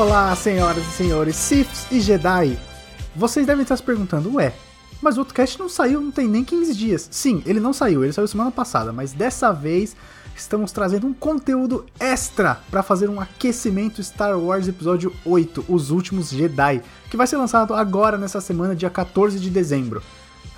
[0.00, 2.58] Olá, senhoras e senhores, Siths e Jedi.
[3.14, 4.54] Vocês devem estar se perguntando, ué,
[5.02, 7.06] mas o cast não saiu, não tem nem 15 dias.
[7.10, 9.94] Sim, ele não saiu, ele saiu semana passada, mas dessa vez
[10.34, 16.30] estamos trazendo um conteúdo extra para fazer um aquecimento Star Wars Episódio 8, Os Últimos
[16.30, 20.02] Jedi, que vai ser lançado agora nessa semana, dia 14 de dezembro.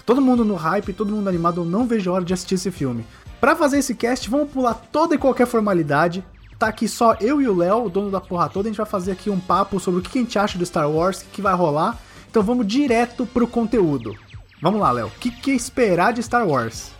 [0.06, 2.70] Todo mundo no hype, todo mundo animado, eu não vejo a hora de assistir esse
[2.70, 3.04] filme.
[3.40, 6.24] Para fazer esse cast, vamos pular toda e qualquer formalidade.
[6.62, 8.68] Tá aqui só eu e o Léo, o dono da porra toda.
[8.68, 10.88] A gente vai fazer aqui um papo sobre o que a gente acha do Star
[10.88, 11.98] Wars, o que vai rolar.
[12.30, 14.14] Então vamos direto pro conteúdo.
[14.60, 15.08] Vamos lá, Léo.
[15.08, 16.92] O que, que esperar de Star Wars?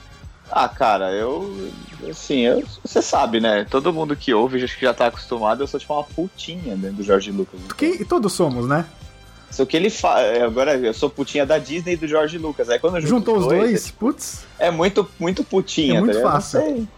[0.51, 1.71] Ah, cara, eu.
[2.11, 3.65] Assim, eu, você sabe, né?
[3.71, 5.63] Todo mundo que ouve acho que já tá acostumado.
[5.63, 7.61] Eu sou tipo uma putinha dentro do Jorge Lucas.
[7.79, 8.85] Que, todos somos, né?
[9.49, 10.43] Só que ele faz.
[10.43, 12.69] Agora eu sou putinha da Disney e do Jorge Lucas.
[12.69, 14.45] Aí quando Juntou os dois, dois é, putz.
[14.59, 16.89] É muito, muito putinha, É muito tá fácil.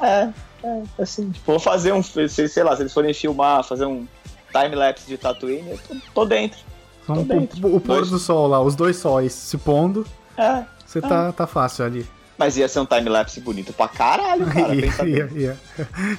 [0.00, 0.28] É,
[0.64, 2.02] é, assim, tipo, vou fazer um.
[2.02, 4.06] Sei, lá, se eles forem filmar, fazer um
[4.50, 6.58] time-lapse de Tatooine, eu tô, tô dentro.
[7.06, 7.68] Tô o, dentro.
[7.68, 10.06] o, o pôr do sol lá, os dois sóis se pondo.
[10.38, 10.64] É.
[10.86, 12.06] Você tá, tá fácil ali.
[12.38, 14.74] Mas ia ser um time-lapse bonito pra caralho, cara.
[14.74, 15.58] ia, ia, ia,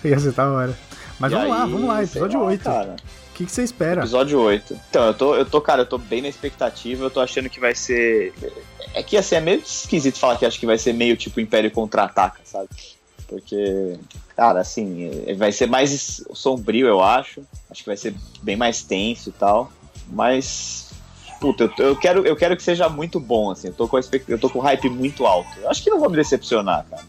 [0.04, 0.78] ia ser da hora.
[1.20, 2.64] Mas e vamos aí, lá, vamos lá, episódio lá, 8.
[2.64, 2.96] Cara.
[3.00, 4.02] O que, que você espera?
[4.02, 4.80] Episódio 8.
[4.90, 7.60] Então, eu tô, eu tô, cara, eu tô bem na expectativa, eu tô achando que
[7.60, 8.32] vai ser.
[8.94, 11.72] É que assim, é meio esquisito falar que acho que vai ser meio tipo Império
[11.72, 12.70] contra-ataca, sabe?
[13.28, 13.98] Porque,
[14.36, 17.42] cara, assim, vai ser mais sombrio, eu acho.
[17.70, 19.72] Acho que vai ser bem mais tenso e tal.
[20.08, 20.86] Mas
[21.40, 23.68] puta, eu, eu, quero, eu quero que seja muito bom, assim.
[23.68, 25.50] Eu tô com, eu tô com hype muito alto.
[25.60, 27.04] Eu acho que não vou me decepcionar, cara.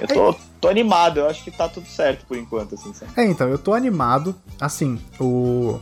[0.00, 2.92] Eu tô, tô animado, eu acho que tá tudo certo por enquanto, assim.
[2.94, 3.12] Sabe?
[3.16, 4.34] É, então, eu tô animado.
[4.60, 5.78] Assim, o.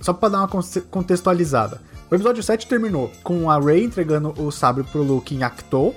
[0.00, 0.48] Só pra dar uma
[0.90, 1.82] contextualizada.
[2.10, 5.94] O episódio 7 terminou com a Rey entregando o sabre pro Luke em Acto.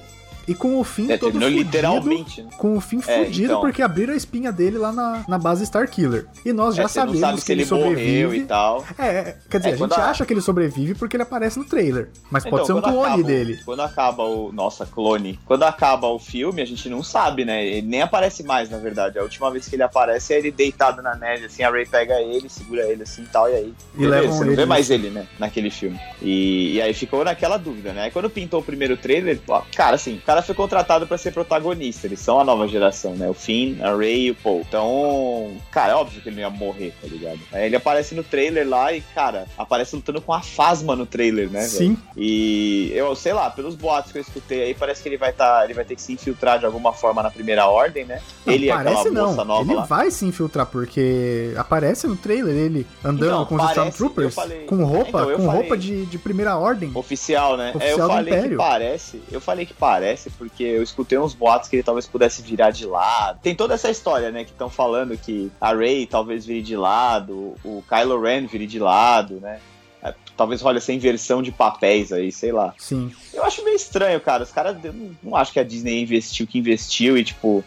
[0.48, 2.42] E com o fim é, todo fudido, literalmente.
[2.42, 2.50] Né?
[2.58, 3.62] Com o fim é, fudido, então...
[3.62, 6.28] porque abriram a espinha dele lá na, na base Starkiller.
[6.46, 8.38] E nós já é, sabemos sabe que ele, ele sobrevive.
[8.38, 8.86] e tal.
[8.98, 10.10] É, quer dizer, é, a gente a...
[10.10, 12.10] acha que ele sobrevive porque ele aparece no trailer.
[12.30, 13.60] Mas então, pode ser um clone acaba, dele.
[13.66, 14.52] Quando acaba o.
[14.52, 15.40] Nossa, clone.
[15.46, 17.66] Quando acaba o filme, a gente não sabe, né?
[17.66, 19.20] Ele nem aparece mais, na verdade.
[19.20, 22.22] A última vez que ele aparece é ele deitado na neve, assim, a Ray pega
[22.22, 23.74] ele, segura ele assim tal, e aí.
[23.98, 25.28] E Você não vê mais ele, né?
[25.40, 26.00] Naquele filme.
[26.22, 28.04] E, e aí ficou naquela dúvida, né?
[28.04, 31.32] Aí quando pintou o primeiro trailer, ó, cara, assim, o cara foi contratado para ser
[31.32, 32.08] protagonista.
[32.08, 33.30] Eles são a nova geração, né?
[33.30, 34.62] O Finn, a Rey e o Paul.
[34.68, 37.40] Então, cara, é óbvio que ele não ia morrer, tá ligado?
[37.52, 41.50] Aí ele aparece no trailer lá e, cara, aparece lutando com a Fasma no trailer,
[41.50, 41.62] né?
[41.62, 41.96] Sim.
[42.16, 42.28] Véio?
[42.28, 45.62] E eu, sei lá, pelos boatos que eu escutei aí, parece que ele vai tá,
[45.64, 48.22] ele vai ter que se infiltrar de alguma forma na primeira ordem, né?
[48.46, 49.28] Não, ele é aquela não.
[49.30, 49.86] moça nova Ele lá.
[49.86, 54.66] vai se infiltrar, porque aparece no trailer ele andando Então, com os parece- Stormtroopers falei-
[54.66, 56.92] com roupa, Então, com falei- roupa de, de primeira ordem.
[56.96, 57.72] Oficial, né?
[57.76, 58.50] Oficial é, eu falei Império.
[58.52, 59.22] que parece.
[59.32, 62.86] Eu falei que parece porque eu escutei uns boatos que ele talvez pudesse virar de
[62.86, 63.40] lado.
[63.42, 64.44] Tem toda essa história, né?
[64.44, 68.80] Que estão falando que a Rey talvez vire de lado, o Kylo Ren vire de
[68.80, 69.60] lado, né?
[70.04, 72.74] É, Talvez role essa inversão de papéis aí, sei lá.
[72.78, 73.12] Sim.
[73.34, 74.44] Eu acho meio estranho, cara.
[74.44, 74.76] Os caras.
[74.84, 77.64] Eu não, não acho que a Disney investiu que investiu e, tipo.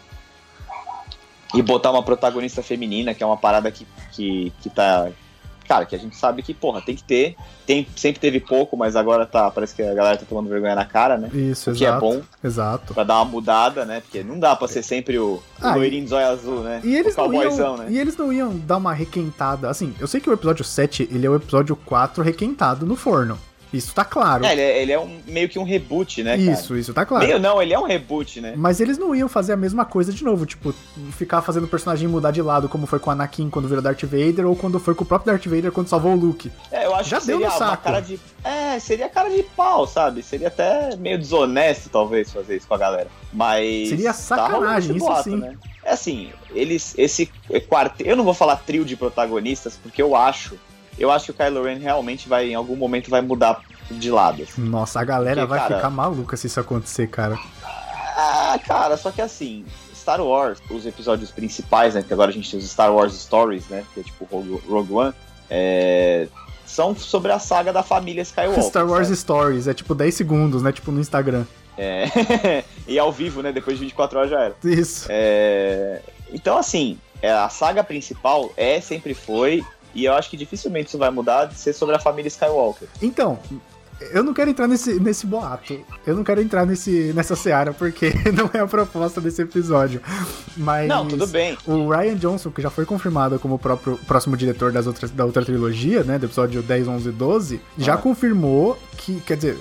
[1.55, 5.09] E botar uma protagonista feminina, que é uma parada que, que, que tá.
[5.67, 7.35] Cara, que a gente sabe que, porra, tem que ter.
[7.65, 9.51] Tem, sempre teve pouco, mas agora tá.
[9.51, 11.29] Parece que a galera tá tomando vergonha na cara, né?
[11.33, 11.99] Isso, O que é exato.
[12.01, 12.21] bom.
[12.43, 12.93] Exato.
[12.93, 13.99] Pra dar uma mudada, né?
[13.99, 16.79] Porque não dá pra ser sempre o, Ah, loirinho de zóio azul, né?
[16.83, 17.87] E eles, não iam, né?
[17.89, 19.69] e eles não iam dar uma requentada.
[19.69, 23.37] Assim, eu sei que o episódio 7 ele é o episódio 4 requentado no forno.
[23.73, 24.45] Isso tá claro.
[24.45, 26.51] É, ele é, ele é um, meio que um reboot, né, cara?
[26.51, 27.25] isso, isso tá claro.
[27.25, 28.53] Meio não, ele é um reboot, né?
[28.55, 30.73] Mas eles não iam fazer a mesma coisa de novo, tipo,
[31.11, 34.03] ficar fazendo o personagem mudar de lado, como foi com o Anakin quando virou Darth
[34.03, 36.51] Vader, ou quando foi com o próprio Darth Vader quando salvou o Luke.
[36.71, 37.83] É, eu acho Já que deu seria no uma saco.
[37.83, 38.19] cara de.
[38.43, 40.23] É, seria cara de pau, sabe?
[40.23, 43.07] Seria até meio desonesto, talvez, fazer isso com a galera.
[43.33, 43.89] Mas.
[43.89, 45.37] Seria tá sacanagem, isso boato, sim.
[45.37, 45.55] Né?
[45.83, 46.93] É assim, eles.
[46.97, 47.29] Esse
[47.69, 48.09] quarteto.
[48.09, 50.57] Eu não vou falar trio de protagonistas, porque eu acho.
[50.97, 53.61] Eu acho que o Kylo Ren realmente vai, em algum momento, vai mudar
[53.91, 54.43] de lado.
[54.43, 54.61] assim.
[54.61, 57.37] Nossa, a galera Porque, vai cara- ficar maluca se isso acontecer, cara.
[58.19, 59.63] Ah, cara, só que assim,
[59.95, 62.03] Star Wars, os episódios principais, né?
[62.05, 63.83] Que agora a gente tem os Star Wars Stories, né?
[63.93, 65.13] Que é tipo Rogue, Rogue One.
[65.49, 66.27] é,
[66.65, 68.63] são sobre a saga da família Skywalker.
[68.63, 69.17] Star Wars sabe?
[69.19, 70.71] Stories, é tipo 10 segundos, né?
[70.71, 71.45] Tipo no Instagram.
[71.77, 73.51] É, e ao vivo, né?
[73.51, 74.55] Depois de 24 horas já era.
[74.63, 75.05] Isso.
[75.09, 76.01] É,
[76.33, 79.63] Então, assim, é, a saga principal é, sempre foi,
[79.97, 82.87] e eu acho que dificilmente isso vai mudar de ser sobre a família Skywalker.
[83.01, 83.39] Então,
[84.11, 85.79] eu não quero entrar nesse, nesse boato.
[86.05, 89.99] Eu não quero entrar nesse, nessa seara, porque não é a proposta desse episódio.
[90.55, 90.87] Mas.
[90.87, 91.57] Não, tudo bem.
[91.65, 95.25] O Ryan Johnson, que já foi confirmado como o próprio próximo diretor das outras, da
[95.25, 96.19] outra trilogia, né?
[96.19, 97.97] Do episódio 10, 11 e 12, já Ah.
[97.97, 99.19] confirmou que.
[99.21, 99.57] Quer dizer,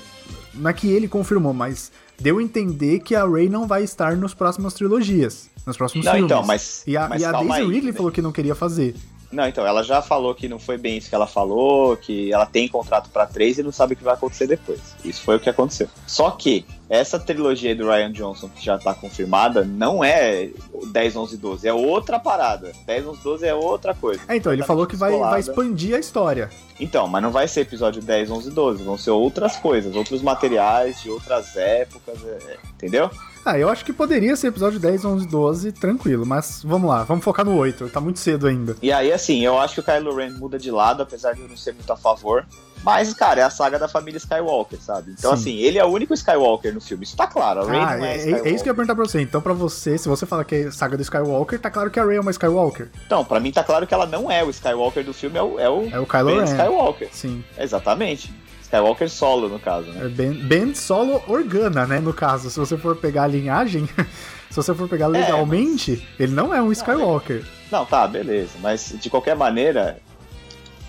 [0.52, 1.90] não é que ele confirmou, mas
[2.20, 5.48] deu a entender que a Rey não vai estar nos próximas trilogias.
[5.66, 6.30] Nos próximos Não, filmes.
[6.30, 7.66] então, mas- E a, mas e a Daisy aí.
[7.68, 8.94] Ridley falou que não queria fazer.
[9.36, 12.46] Não, então, ela já falou que não foi bem isso que ela falou, que ela
[12.46, 14.80] tem contrato pra três e não sabe o que vai acontecer depois.
[15.04, 15.88] Isso foi o que aconteceu.
[16.06, 20.48] Só que essa trilogia do Ryan Johnson, que já tá confirmada, não é
[20.90, 22.72] 10, 11, 12, é outra parada.
[22.86, 24.22] 10, 11, 12 é outra coisa.
[24.26, 26.48] É, então, ele falou que vai, vai expandir a história.
[26.80, 31.02] Então, mas não vai ser episódio 10, 11, 12, vão ser outras coisas, outros materiais
[31.02, 33.10] de outras épocas, é, é entendeu?
[33.46, 37.22] Ah, eu acho que poderia ser episódio 10, 11, 12, tranquilo, mas vamos lá, vamos
[37.22, 38.76] focar no 8, tá muito cedo ainda.
[38.82, 41.48] E aí, assim, eu acho que o Kylo Ren muda de lado, apesar de eu
[41.48, 42.44] não ser muito a favor.
[42.82, 45.12] Mas, cara, é a saga da família Skywalker, sabe?
[45.16, 45.40] Então, Sim.
[45.40, 47.04] assim, ele é o único Skywalker no filme.
[47.04, 47.60] Isso tá claro.
[47.62, 49.20] A Rey ah, não é, é, é, isso que eu ia perguntar pra você.
[49.20, 52.04] Então, pra você, se você fala que é saga do Skywalker, tá claro que a
[52.04, 52.88] Rey é uma Skywalker.
[53.06, 55.58] Então, pra mim tá claro que ela não é o Skywalker do filme, é o,
[55.58, 56.44] é o, é o Kylo Ren.
[56.44, 57.08] Skywalker.
[57.12, 57.44] Sim.
[57.58, 58.32] Exatamente.
[58.66, 60.06] Skywalker solo, no caso, né?
[60.06, 62.00] É ben, ben Solo Organa, né?
[62.00, 63.88] No caso, se você for pegar a linhagem,
[64.50, 66.20] se você for pegar é, legalmente, é, mas...
[66.20, 67.44] ele não é um Skywalker.
[67.70, 68.50] Não, tá, beleza.
[68.60, 69.98] Mas de qualquer maneira,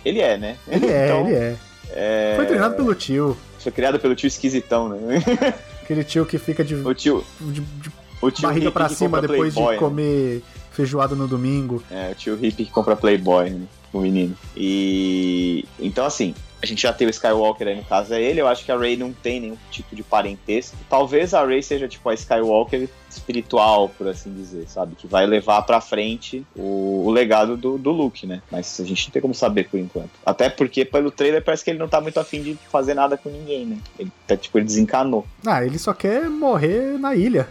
[0.04, 0.58] ele é, né?
[0.68, 1.58] Ele é, então, ele é.
[1.92, 2.34] é.
[2.36, 3.38] Foi treinado pelo tio.
[3.60, 5.24] Foi criado pelo tio esquisitão, né?
[5.84, 7.92] Aquele tio que fica de, o tio, de, de
[8.22, 10.42] o tio barriga pra cima depois Playboy, de comer né?
[10.72, 11.84] feijoada no domingo.
[11.92, 13.68] É, o tio hippie que compra Playboy, né?
[13.94, 14.36] O menino.
[14.56, 15.64] E.
[15.80, 18.42] Então, assim, a gente já tem o Skywalker aí, no caso é ele.
[18.42, 20.76] Eu acho que a Rey não tem nenhum tipo de parentesco.
[20.90, 24.96] Talvez a Rey seja tipo a Skywalker espiritual, por assim dizer, sabe?
[24.96, 28.42] Que vai levar pra frente o, o legado do, do Luke, né?
[28.52, 30.12] Mas a gente não tem como saber por enquanto.
[30.26, 33.30] Até porque pelo trailer parece que ele não tá muito afim de fazer nada com
[33.30, 33.78] ninguém, né?
[34.00, 35.26] Ele tá, tipo, ele desencanou.
[35.46, 37.48] Ah, ele só quer morrer na ilha.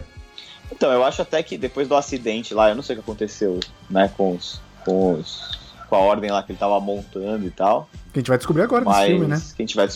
[0.71, 3.59] Então, eu acho até que depois do acidente lá, eu não sei o que aconteceu,
[3.89, 7.89] né, com os, com os com a ordem lá que ele tava montando e tal.
[8.13, 9.41] Que a gente vai descobrir agora nesse filme, né?
[9.55, 9.87] Que a gente vai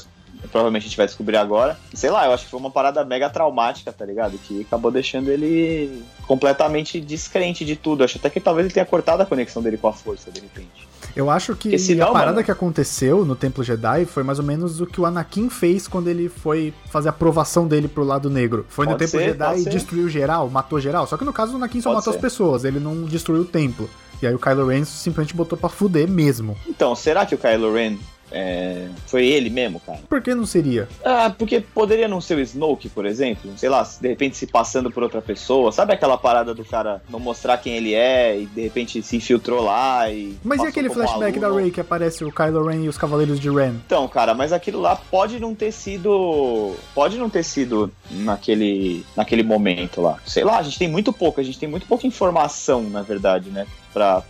[0.50, 1.78] provavelmente a gente vai descobrir agora.
[1.94, 4.38] Sei lá, eu acho que foi uma parada mega traumática, tá ligado?
[4.38, 8.04] Que acabou deixando ele completamente descrente de tudo.
[8.04, 10.88] Acho até que talvez ele tenha cortado a conexão dele com a força, de repente.
[11.16, 12.46] Eu acho que senão, a parada mano...
[12.46, 16.08] que aconteceu no Templo Jedi foi mais ou menos o que o Anakin fez quando
[16.08, 18.66] ele foi fazer a aprovação dele pro lado negro.
[18.70, 21.06] Foi pode no Templo ser, Jedi e destruiu geral, matou geral.
[21.06, 22.18] Só que no caso o Anakin só pode matou ser.
[22.18, 23.90] as pessoas, ele não destruiu o templo.
[24.22, 26.56] E aí o Kylo Ren simplesmente botou pra fuder mesmo.
[26.68, 27.98] Então, será que o Kylo Ren
[28.32, 30.00] é, foi ele mesmo, cara.
[30.08, 30.88] Por que não seria?
[31.04, 33.52] Ah, porque poderia não ser o Snoke, por exemplo.
[33.58, 35.72] Sei lá, de repente se passando por outra pessoa.
[35.72, 39.64] Sabe aquela parada do cara não mostrar quem ele é e de repente se infiltrou
[39.64, 40.38] lá e.
[40.44, 43.50] Mas e aquele flashback da Rey que aparece o Kylo Ren e os Cavaleiros de
[43.50, 43.76] Ren?
[43.86, 46.76] Então, cara, mas aquilo lá pode não ter sido.
[46.96, 50.18] Pode não ter sido naquele, naquele momento lá.
[50.26, 53.50] Sei lá, a gente tem muito pouco, a gente tem muito pouca informação, na verdade,
[53.50, 53.68] né?
[53.94, 54.24] Pra,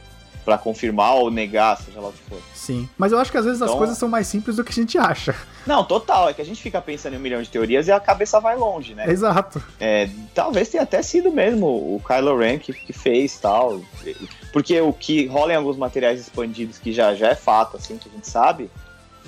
[0.44, 2.40] para confirmar ou negar, seja lá o que for.
[2.54, 4.72] Sim, mas eu acho que às vezes então, as coisas são mais simples do que
[4.72, 5.36] a gente acha.
[5.66, 8.00] Não, total, é que a gente fica pensando em um milhão de teorias e a
[8.00, 9.10] cabeça vai longe, né?
[9.10, 9.62] Exato.
[9.80, 13.82] É, talvez tenha até sido mesmo o Kylo Ren que, que fez tal,
[14.52, 18.10] porque o que rola em alguns materiais expandidos que já, já é fato, assim, que
[18.10, 18.70] a gente sabe,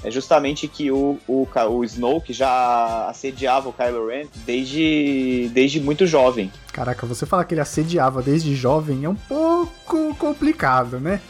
[0.03, 6.05] é justamente que o, o, o Snoke já assediava o Kylo Ren desde, desde muito
[6.05, 6.51] jovem.
[6.72, 11.22] Caraca, você falar que ele assediava desde jovem é um pouco complicado, né?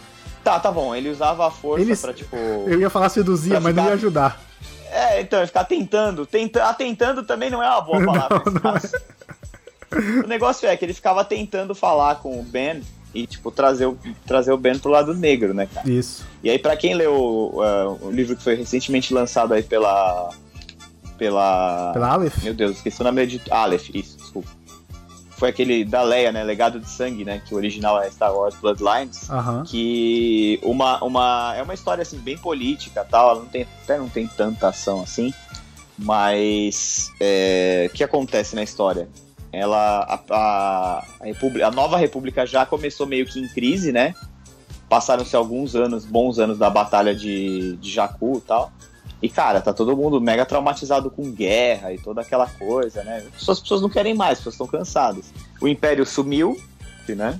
[0.43, 0.95] Tá, tá bom.
[0.95, 2.35] Ele usava a força ele, pra, tipo...
[2.35, 3.81] Eu ia falar seduzia, mas ficar...
[3.81, 4.41] não ia ajudar.
[4.89, 6.25] É, então, ficar tentando.
[6.25, 6.65] Tenta...
[6.65, 8.43] Atentando também não é uma boa palavra.
[8.45, 9.13] Não, não é.
[10.23, 12.81] O negócio é que ele ficava tentando falar com o Ben
[13.13, 15.87] e, tipo, trazer o, trazer o Ben pro lado negro, né, cara?
[15.89, 16.25] Isso.
[16.43, 20.29] E aí, para quem leu uh, o livro que foi recentemente lançado aí pela.
[21.17, 21.91] Pela.
[21.93, 22.43] Pela Aleph?
[22.43, 23.41] Meu Deus, esqueci o nome de.
[23.51, 24.49] Aleph, isso, desculpa.
[25.37, 26.43] Foi aquele da Leia, né?
[26.43, 27.41] Legado de Sangue, né?
[27.45, 29.29] Que o original é Star Wars Bloodlines.
[29.29, 29.63] Uhum.
[29.63, 33.31] Que uma, uma, é uma história, assim, bem política tal.
[33.31, 35.33] Ela não tem, até não tem tanta ação assim.
[35.97, 37.11] Mas.
[37.19, 39.07] É, o que acontece na história?
[39.53, 44.15] Ela a, a, a, a, nova república já começou meio que em crise, né?
[44.89, 48.71] Passaram-se alguns anos, bons anos da batalha de, de Jakku e tal.
[49.21, 53.23] E, cara, tá todo mundo mega traumatizado com guerra e toda aquela coisa, né?
[53.35, 55.31] As pessoas não querem mais, as pessoas estão cansadas.
[55.61, 56.57] O Império sumiu,
[57.07, 57.39] né?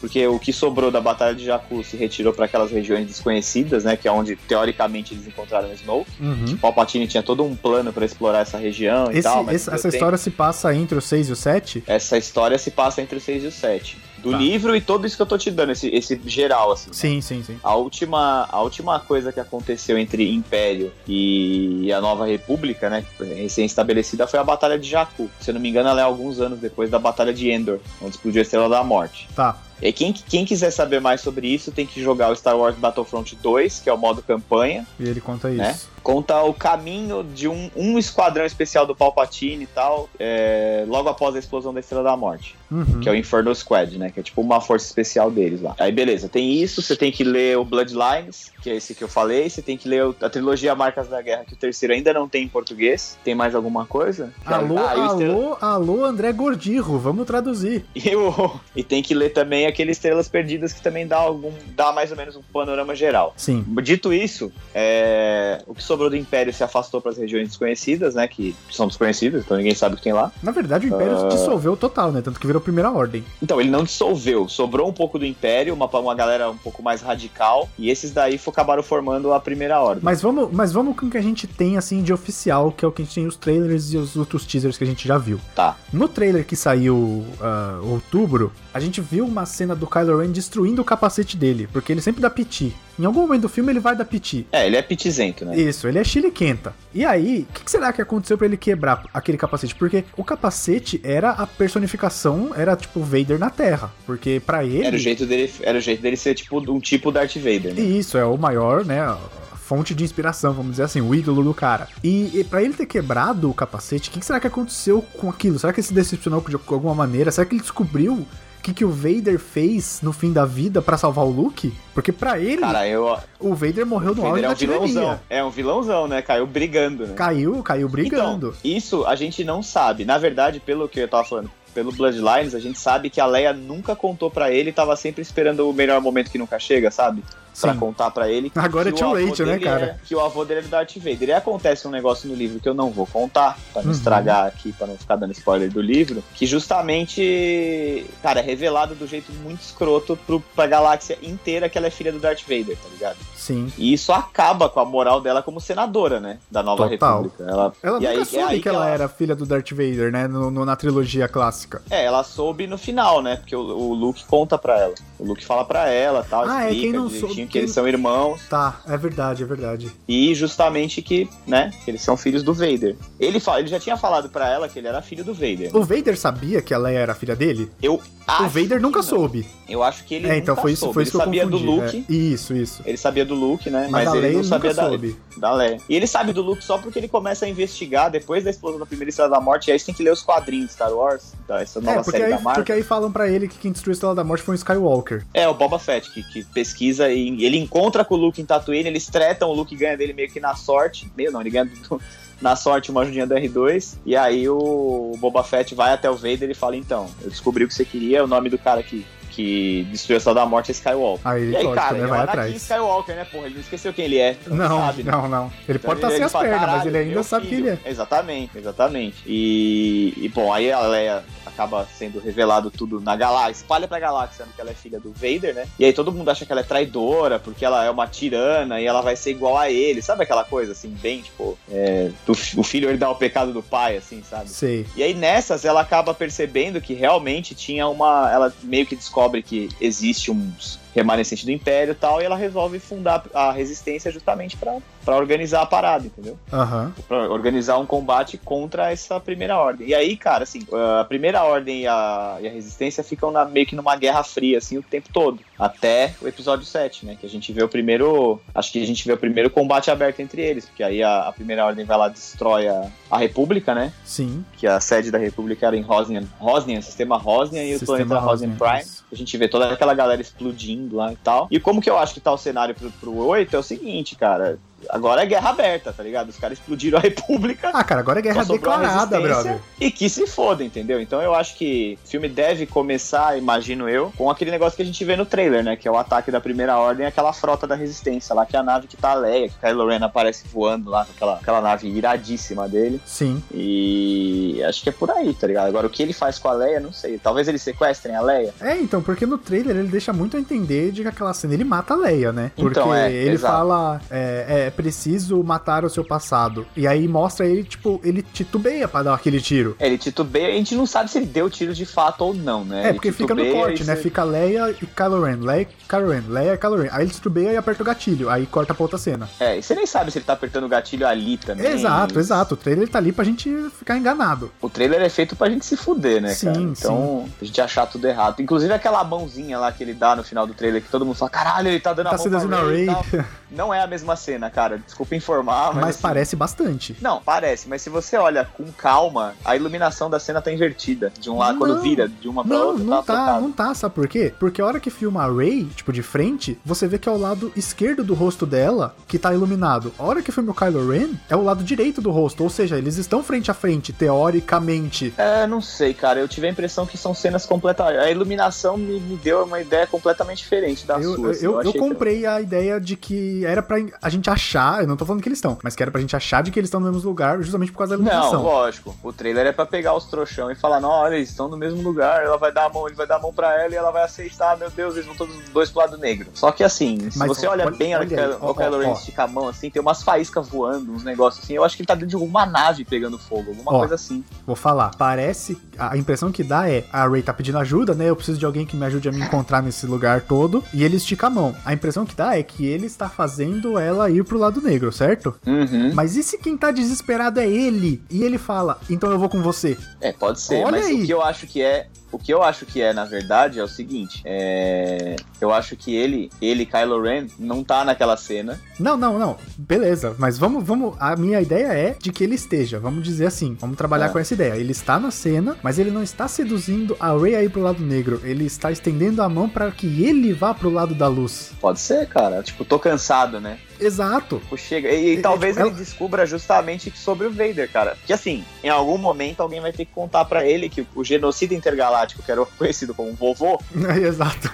[0.00, 3.96] Porque o que sobrou da Batalha de Jakku se retirou para aquelas regiões desconhecidas, né,
[3.96, 6.10] que é onde teoricamente eles encontraram o Snoke.
[6.20, 6.56] Uhum.
[6.56, 9.48] Palpatine tinha todo um plano para explorar essa região Esse, e tal.
[9.50, 9.88] essa tempo.
[9.88, 11.84] história se passa entre o 6 e o 7?
[11.86, 14.38] Essa história se passa entre o 6 e o 7 do tá.
[14.38, 16.92] livro e tudo isso que eu tô te dando, esse, esse geral, assim.
[16.92, 17.20] Sim, né?
[17.20, 17.58] sim, sim.
[17.62, 24.26] A última, a última coisa que aconteceu entre Império e a Nova República, né, recém-estabelecida,
[24.26, 25.30] foi a Batalha de Jakku.
[25.40, 28.16] Se eu não me engano, ela é alguns anos depois da Batalha de Endor, onde
[28.16, 29.28] explodiu a Estrela da Morte.
[29.34, 29.58] Tá.
[29.80, 33.36] E quem, quem quiser saber mais sobre isso tem que jogar o Star Wars Battlefront
[33.36, 34.86] 2, que é o modo campanha.
[34.98, 35.78] E ele conta né?
[36.08, 41.36] Conta o caminho de um, um esquadrão especial do Palpatine e tal, é, logo após
[41.36, 43.00] a explosão da Estrela da Morte, Uhum.
[43.00, 44.10] que é o Inferno Squad, né?
[44.10, 45.74] Que é tipo uma força especial deles lá.
[45.78, 49.08] Aí beleza, tem isso, você tem que ler o Bloodlines, que é esse que eu
[49.08, 52.26] falei, você tem que ler a trilogia Marcas da Guerra, que o terceiro ainda não
[52.28, 53.18] tem em português.
[53.24, 54.32] Tem mais alguma coisa?
[54.46, 57.84] Alô, Ah, o Estrela- alô, alô, André Gordirro, vamos traduzir.
[57.94, 61.52] E, o- e tem que ler também aquele Estrelas Perdidas que também dá algum.
[61.76, 63.34] dá mais ou menos um panorama geral.
[63.36, 63.62] Sim.
[63.82, 68.28] Dito isso, é, o que sobrou do Império se afastou para as regiões desconhecidas, né?
[68.28, 70.30] Que são desconhecidas, então ninguém sabe o que tem lá.
[70.42, 71.28] Na verdade, o Império Ah.
[71.28, 72.20] dissolveu total, né?
[72.22, 73.24] Tanto que virou Primeira Ordem.
[73.42, 77.02] Então, ele não dissolveu, sobrou um pouco do Império, uma, uma galera um pouco mais
[77.02, 80.02] radical, e esses daí acabaram formando a Primeira Ordem.
[80.04, 82.88] Mas vamos, mas vamos com o que a gente tem, assim, de oficial, que é
[82.88, 85.18] o que a gente tem os trailers e os outros teasers que a gente já
[85.18, 85.40] viu.
[85.54, 85.76] Tá.
[85.92, 90.80] No trailer que saiu ah, outubro, a gente viu uma cena do Kylo Ren destruindo
[90.80, 92.74] o capacete dele, porque ele sempre dá piti.
[92.98, 94.46] Em algum momento do filme ele vai dar piti.
[94.52, 95.58] É, ele é pitizento, né?
[95.58, 96.74] Isso, ele é chiliquenta.
[96.94, 99.74] E aí, o que, que será que aconteceu pra ele quebrar aquele capacete?
[99.74, 103.92] Porque o capacete era a personificação, era tipo Vader na Terra.
[104.06, 104.86] Porque pra ele.
[104.86, 107.80] Era o jeito dele, era o jeito dele ser tipo um tipo Darth Vader, né?
[107.80, 109.16] Isso, é o maior, né?
[109.56, 111.88] Fonte de inspiração, vamos dizer assim, o ídolo do cara.
[112.02, 115.28] E, e para ele ter quebrado o capacete, o que, que será que aconteceu com
[115.28, 115.58] aquilo?
[115.58, 117.30] Será que ele se decepcionou de alguma maneira?
[117.30, 118.26] Será que ele descobriu
[118.68, 121.72] que, que o Vader fez no fim da vida pra salvar o Luke?
[121.94, 123.16] Porque pra ele, Cara, eu.
[123.40, 124.86] o Vader morreu no auge é da um vilãozão.
[125.02, 125.20] tirania.
[125.30, 126.22] É um vilãozão, né?
[126.22, 127.14] Caiu brigando, né?
[127.14, 128.48] Caiu, caiu brigando.
[128.48, 130.04] Então, isso a gente não sabe.
[130.04, 133.52] Na verdade, pelo que eu tava falando, pelo Bloodlines, a gente sabe que a Leia
[133.52, 137.22] nunca contou pra ele e tava sempre esperando o melhor momento que nunca chega, sabe?
[137.60, 137.78] Pra Sim.
[137.80, 138.52] contar pra ele.
[138.54, 139.86] Agora é too o late, né, cara?
[139.86, 141.28] é- que o avô dele é do Darth Vader.
[141.28, 143.96] E acontece um negócio no livro que eu não vou contar, pra não Uhum.
[143.96, 149.06] estragar aqui, pra não ficar dando spoiler do livro, que justamente, cara, é revelado do
[149.08, 152.88] jeito muito escroto pro, pra galáxia inteira que ela é filha do Darth Vader, tá
[152.92, 153.16] ligado?
[153.34, 153.72] Sim.
[153.76, 156.38] E isso acaba com a moral dela como senadora, né?
[156.50, 157.22] Da nova Total.
[157.22, 157.42] república.
[157.44, 160.12] Ela, Ela e nunca aí- é soube aí que, ela, era filha do Darth Vader,
[160.12, 160.28] né?
[160.28, 161.67] No, no- na trilogia clássica.
[161.90, 163.36] É, ela soube no final, né?
[163.36, 164.94] Porque o, o Luke conta pra ela.
[165.18, 167.72] O Luke fala pra ela, tal, Ah, é, explica quem não soube- que quem- eles
[167.72, 169.90] são irmãos Tá, é verdade, é verdade.
[170.06, 172.96] e justamente que, né, que eles são filhos do Vader.
[173.18, 175.74] Ele fala, ele já tinha falado pra ela que ele era filho do Vader.
[175.76, 177.68] O Vader sabia que ela era filha dele?
[177.82, 179.46] Eu o acho Vader nunca que soube.
[179.68, 180.94] Eu acho que ele é, então foi isso, soube.
[180.94, 181.96] foi ele isso que eu sabia do confundi.
[181.96, 182.06] Luke.
[182.08, 182.12] é.
[182.14, 182.82] Isso, isso.
[182.86, 183.88] Ele sabia do Luke, né?
[183.90, 185.16] Mas, Mas, ele não ele sabia nunca da, soube.
[185.36, 185.80] da Leia.
[185.88, 188.86] E ele sabe do Luke só porque ele começa a investigar depois da explosão da
[188.86, 189.68] primeira Estrela da Morte.
[189.68, 192.24] E aí você tem que ler os quadrinhos Star Wars, essa nova É, porque série
[192.24, 192.54] aí, da Marvel.
[192.62, 195.24] porque aí falam pra ele que quem destruiu a Estrela da Morte foi um Skywalker.
[195.34, 198.88] É, o Boba Fett, que, que pesquisa e ele encontra com o Luke em Tatooine,
[198.88, 201.10] eles tretam, o Luke ganha dele meio que na sorte.
[201.16, 202.00] Meio não, ele ganha do-
[202.40, 203.94] na sorte uma ajudinha do R2.
[204.06, 207.68] E aí o Boba Fett vai até o Vader e fala: Então, eu descobri o
[207.68, 209.04] que você queria, o nome do cara que,
[209.38, 211.20] que destruiu a Estrela da Morte é Skywalker.
[211.28, 212.56] Aí ele e aí, lógico, cara, né, ele é vai Anakin atrás.
[212.56, 213.46] Skywalker, né, porra?
[213.46, 214.32] Ele não esqueceu quem ele é.
[214.40, 215.12] então Não, sabe, né?
[215.12, 215.52] não, não.
[215.68, 217.80] Ele Então pode estar sem as pernas, mas "Caralho, ele ainda sabe filho." quem ele
[217.86, 217.90] é.
[217.90, 219.16] Exatamente, exatamente.
[219.26, 224.44] E, e, bom, aí a Leia acaba sendo revelado tudo na galáxia, espalha pra galáxia
[224.54, 225.66] que ela é filha do Vader, né?
[225.78, 228.86] E aí todo mundo acha que ela é traidora, porque ela é uma tirana e
[228.86, 230.02] ela vai ser igual a ele.
[230.02, 233.96] Sabe aquela coisa, assim, bem, tipo, é, do- o filho herdar o pecado do pai,
[233.96, 234.48] assim, sabe?
[234.48, 234.86] Sei.
[234.96, 238.30] E aí nessas ela acaba percebendo que realmente tinha uma.
[238.32, 242.78] Ela meio que descobre que existe uns remanescente do Império e tal, e ela resolve
[242.78, 246.38] fundar a resistência justamente pra pra organizar a parada, entendeu?
[246.52, 246.92] Aham.
[247.08, 249.88] Pra organizar um combate contra essa primeira ordem.
[249.88, 250.60] E aí, cara, assim,
[251.00, 254.58] a primeira ordem e a, e a resistência ficam na- meio que numa guerra fria,
[254.58, 255.40] assim, o tempo todo.
[255.58, 257.16] Até o episódio 7, né?
[257.18, 258.38] Que a gente vê o primeiro.
[258.54, 260.66] Acho que a gente vê o primeiro combate aberto entre eles.
[260.66, 263.92] Porque aí a, a primeira ordem vai lá destrói a, a República, né?
[264.04, 264.44] Sim.
[264.58, 266.24] Que a sede da República era em Rosnian.
[266.38, 268.98] Rosnian, sistema Rosnian e o Sistema planeta Rosnian Rosnian, Prime.
[269.10, 271.48] A gente vê toda aquela galera explodindo lá e tal.
[271.50, 274.16] E como que eu acho que tá o cenário pro, pro 8 é o seguinte,
[274.16, 274.58] cara.
[274.90, 276.28] Agora é guerra aberta, tá ligado?
[276.28, 277.70] Os caras explodiram a República.
[277.74, 279.58] Ah, cara, agora é guerra declarada, brother.
[279.80, 281.00] E que se foda, entendeu?
[281.00, 284.86] Então eu acho que o filme deve começar, imagino eu, com aquele negócio que a
[284.86, 285.76] gente vê no trailer, né?
[285.76, 288.62] Que é o ataque da primeira ordem aquela frota da resistência lá, que é a
[288.62, 291.60] nave que tá a Leia, que o Kylo Ren aparece voando lá com aquela, aquela
[291.60, 293.00] nave iradíssima dele.
[293.04, 293.42] Sim.
[293.52, 295.66] E acho que é por aí, tá ligado?
[295.68, 297.18] Agora o que ele faz com a Leia, não sei.
[297.18, 298.54] Talvez eles sequestrem a Leia.
[298.60, 301.64] É, então, porque no trailer ele deixa muito a entender de que aquela cena ele
[301.64, 302.50] mata a Leia, né?
[302.56, 303.52] Porque Então, é, ele exato.
[303.54, 306.66] fala, é, é preciso matar o seu passado.
[306.76, 309.76] E aí mostra ele, tipo, ele titubeia pra dar aquele tiro.
[309.78, 312.64] É, Ele titubeia, a gente não sabe se ele deu tiro de fato ou não,
[312.64, 312.82] né?
[312.82, 313.96] É, Ele porque fica no corte, né?
[313.96, 316.88] você- Fica Leia e Kylo Ren, Leia e Kylo Ren, Leia e Kylo Ren.
[316.92, 319.28] Aí ele titubeia e aperta o gatilho, aí corta pra outra cena.
[319.40, 321.66] É, e você nem sabe se ele tá apertando o gatilho ali também.
[321.66, 322.54] Exato, exato.
[322.54, 324.50] O trailer tá ali pra gente ficar enganado.
[324.60, 326.60] O trailer é feito pra gente se fuder, né, Sim, cara?
[326.60, 328.40] Então, a gente achar tudo errado.
[328.40, 331.30] Inclusive aquela mãozinha lá que ele dá no final do trailer, que todo mundo fala,
[331.30, 333.04] caralho, ele tá dando Tá a mão pra tal.
[333.50, 334.57] Não é a mesma cena, cara.
[334.66, 335.76] Desculpa informar, mas.
[335.76, 336.96] Mas assim, parece bastante.
[337.00, 341.12] Não, parece, mas se você olha com calma, a iluminação da cena tá invertida.
[341.18, 343.74] De um lado, quando vira de uma pra Não, outra, não tá, tá, não tá,
[343.74, 344.32] sabe por quê?
[344.38, 347.16] Porque a hora que filma a Ray, tipo, de frente, você vê que é o
[347.18, 349.92] lado esquerdo do rosto dela que tá iluminado.
[349.98, 352.76] A hora que filma o Kylo Ren, é o lado direito do rosto, ou seja,
[352.76, 355.12] eles estão frente a frente, teoricamente.
[355.16, 356.20] É, não sei, cara.
[356.20, 357.98] Eu tive a impressão que são cenas completamente.
[357.98, 361.30] A iluminação me, me deu uma ideia completamente diferente da Eu, sua.
[361.30, 361.44] assim.
[361.44, 364.38] eu, eu achei que- comprei a ideia de que era pra a gente achar,
[364.80, 366.58] eu não tô falando que eles estão, mas que era pra gente achar de que
[366.58, 368.42] eles estão no mesmo lugar justamente por causa da Não, iluminação.
[368.42, 368.96] lógico.
[369.02, 371.82] O trailer é pra pegar os trouxão e falar, não, olha, eles estão no mesmo
[371.82, 373.90] lugar, ela vai dar a mão, ele vai dar a mão pra ela e ela
[373.90, 376.28] vai aceitar, meu Deus, eles vão todos os dois pro lado negro.
[376.34, 378.92] Só que assim, se Mas você olha- olha bem olha o ó, ó, Ren ó.
[378.94, 381.86] estica a mão assim, tem umas faíscas voando, uns negócios assim, eu acho que ele
[381.86, 383.78] tá dentro de alguma nave pegando fogo, alguma Ó.
[383.80, 384.24] coisa assim.
[384.46, 385.58] Vou falar, parece.
[385.78, 388.08] A impressão que dá é a Ray tá pedindo ajuda, né?
[388.08, 390.62] Eu preciso de alguém que me ajude a me encontrar nesse lugar todo.
[390.72, 391.54] E ele estica a mão.
[391.64, 395.34] A impressão que dá é que ele está fazendo ela ir pro lado negro, certo?
[395.46, 395.92] Uhum.
[395.94, 398.02] Mas e se quem tá desesperado é ele?
[398.10, 399.76] E ele fala, então eu vou com você.
[400.00, 401.02] É, pode ser, Olha mas aí.
[401.02, 401.88] o que eu acho que é.
[402.10, 404.22] O que eu acho que é, na verdade, é o seguinte.
[404.24, 405.16] É...
[405.40, 408.58] Eu acho que ele, ele, Kylo Ren, não tá naquela cena.
[408.78, 409.36] Não, não, não.
[409.56, 410.96] Beleza, mas vamos, vamos.
[410.98, 412.78] A minha ideia é de que ele esteja.
[412.80, 413.56] Vamos dizer assim.
[413.60, 414.08] Vamos trabalhar É.
[414.08, 414.56] com essa ideia.
[414.56, 417.82] Ele está na cena, mas ele não está seduzindo a Ray a ir pro lado
[417.84, 418.20] negro.
[418.24, 421.52] Ele está estendendo a mão para que ele vá pro lado da luz.
[421.60, 422.42] Pode ser, cara.
[422.42, 423.58] Tipo, tô cansado, né?
[423.80, 424.38] Exato.
[424.40, 424.90] Tipo, chega.
[424.90, 427.96] E, e É, talvez tipo, ele descubra justamente sobre o Vader, cara.
[427.96, 431.54] Porque assim, em algum momento alguém vai ter que contar pra ele que o genocida
[431.54, 433.58] intergaláctico, que era conhecido como vovô,
[434.00, 434.50] Exato.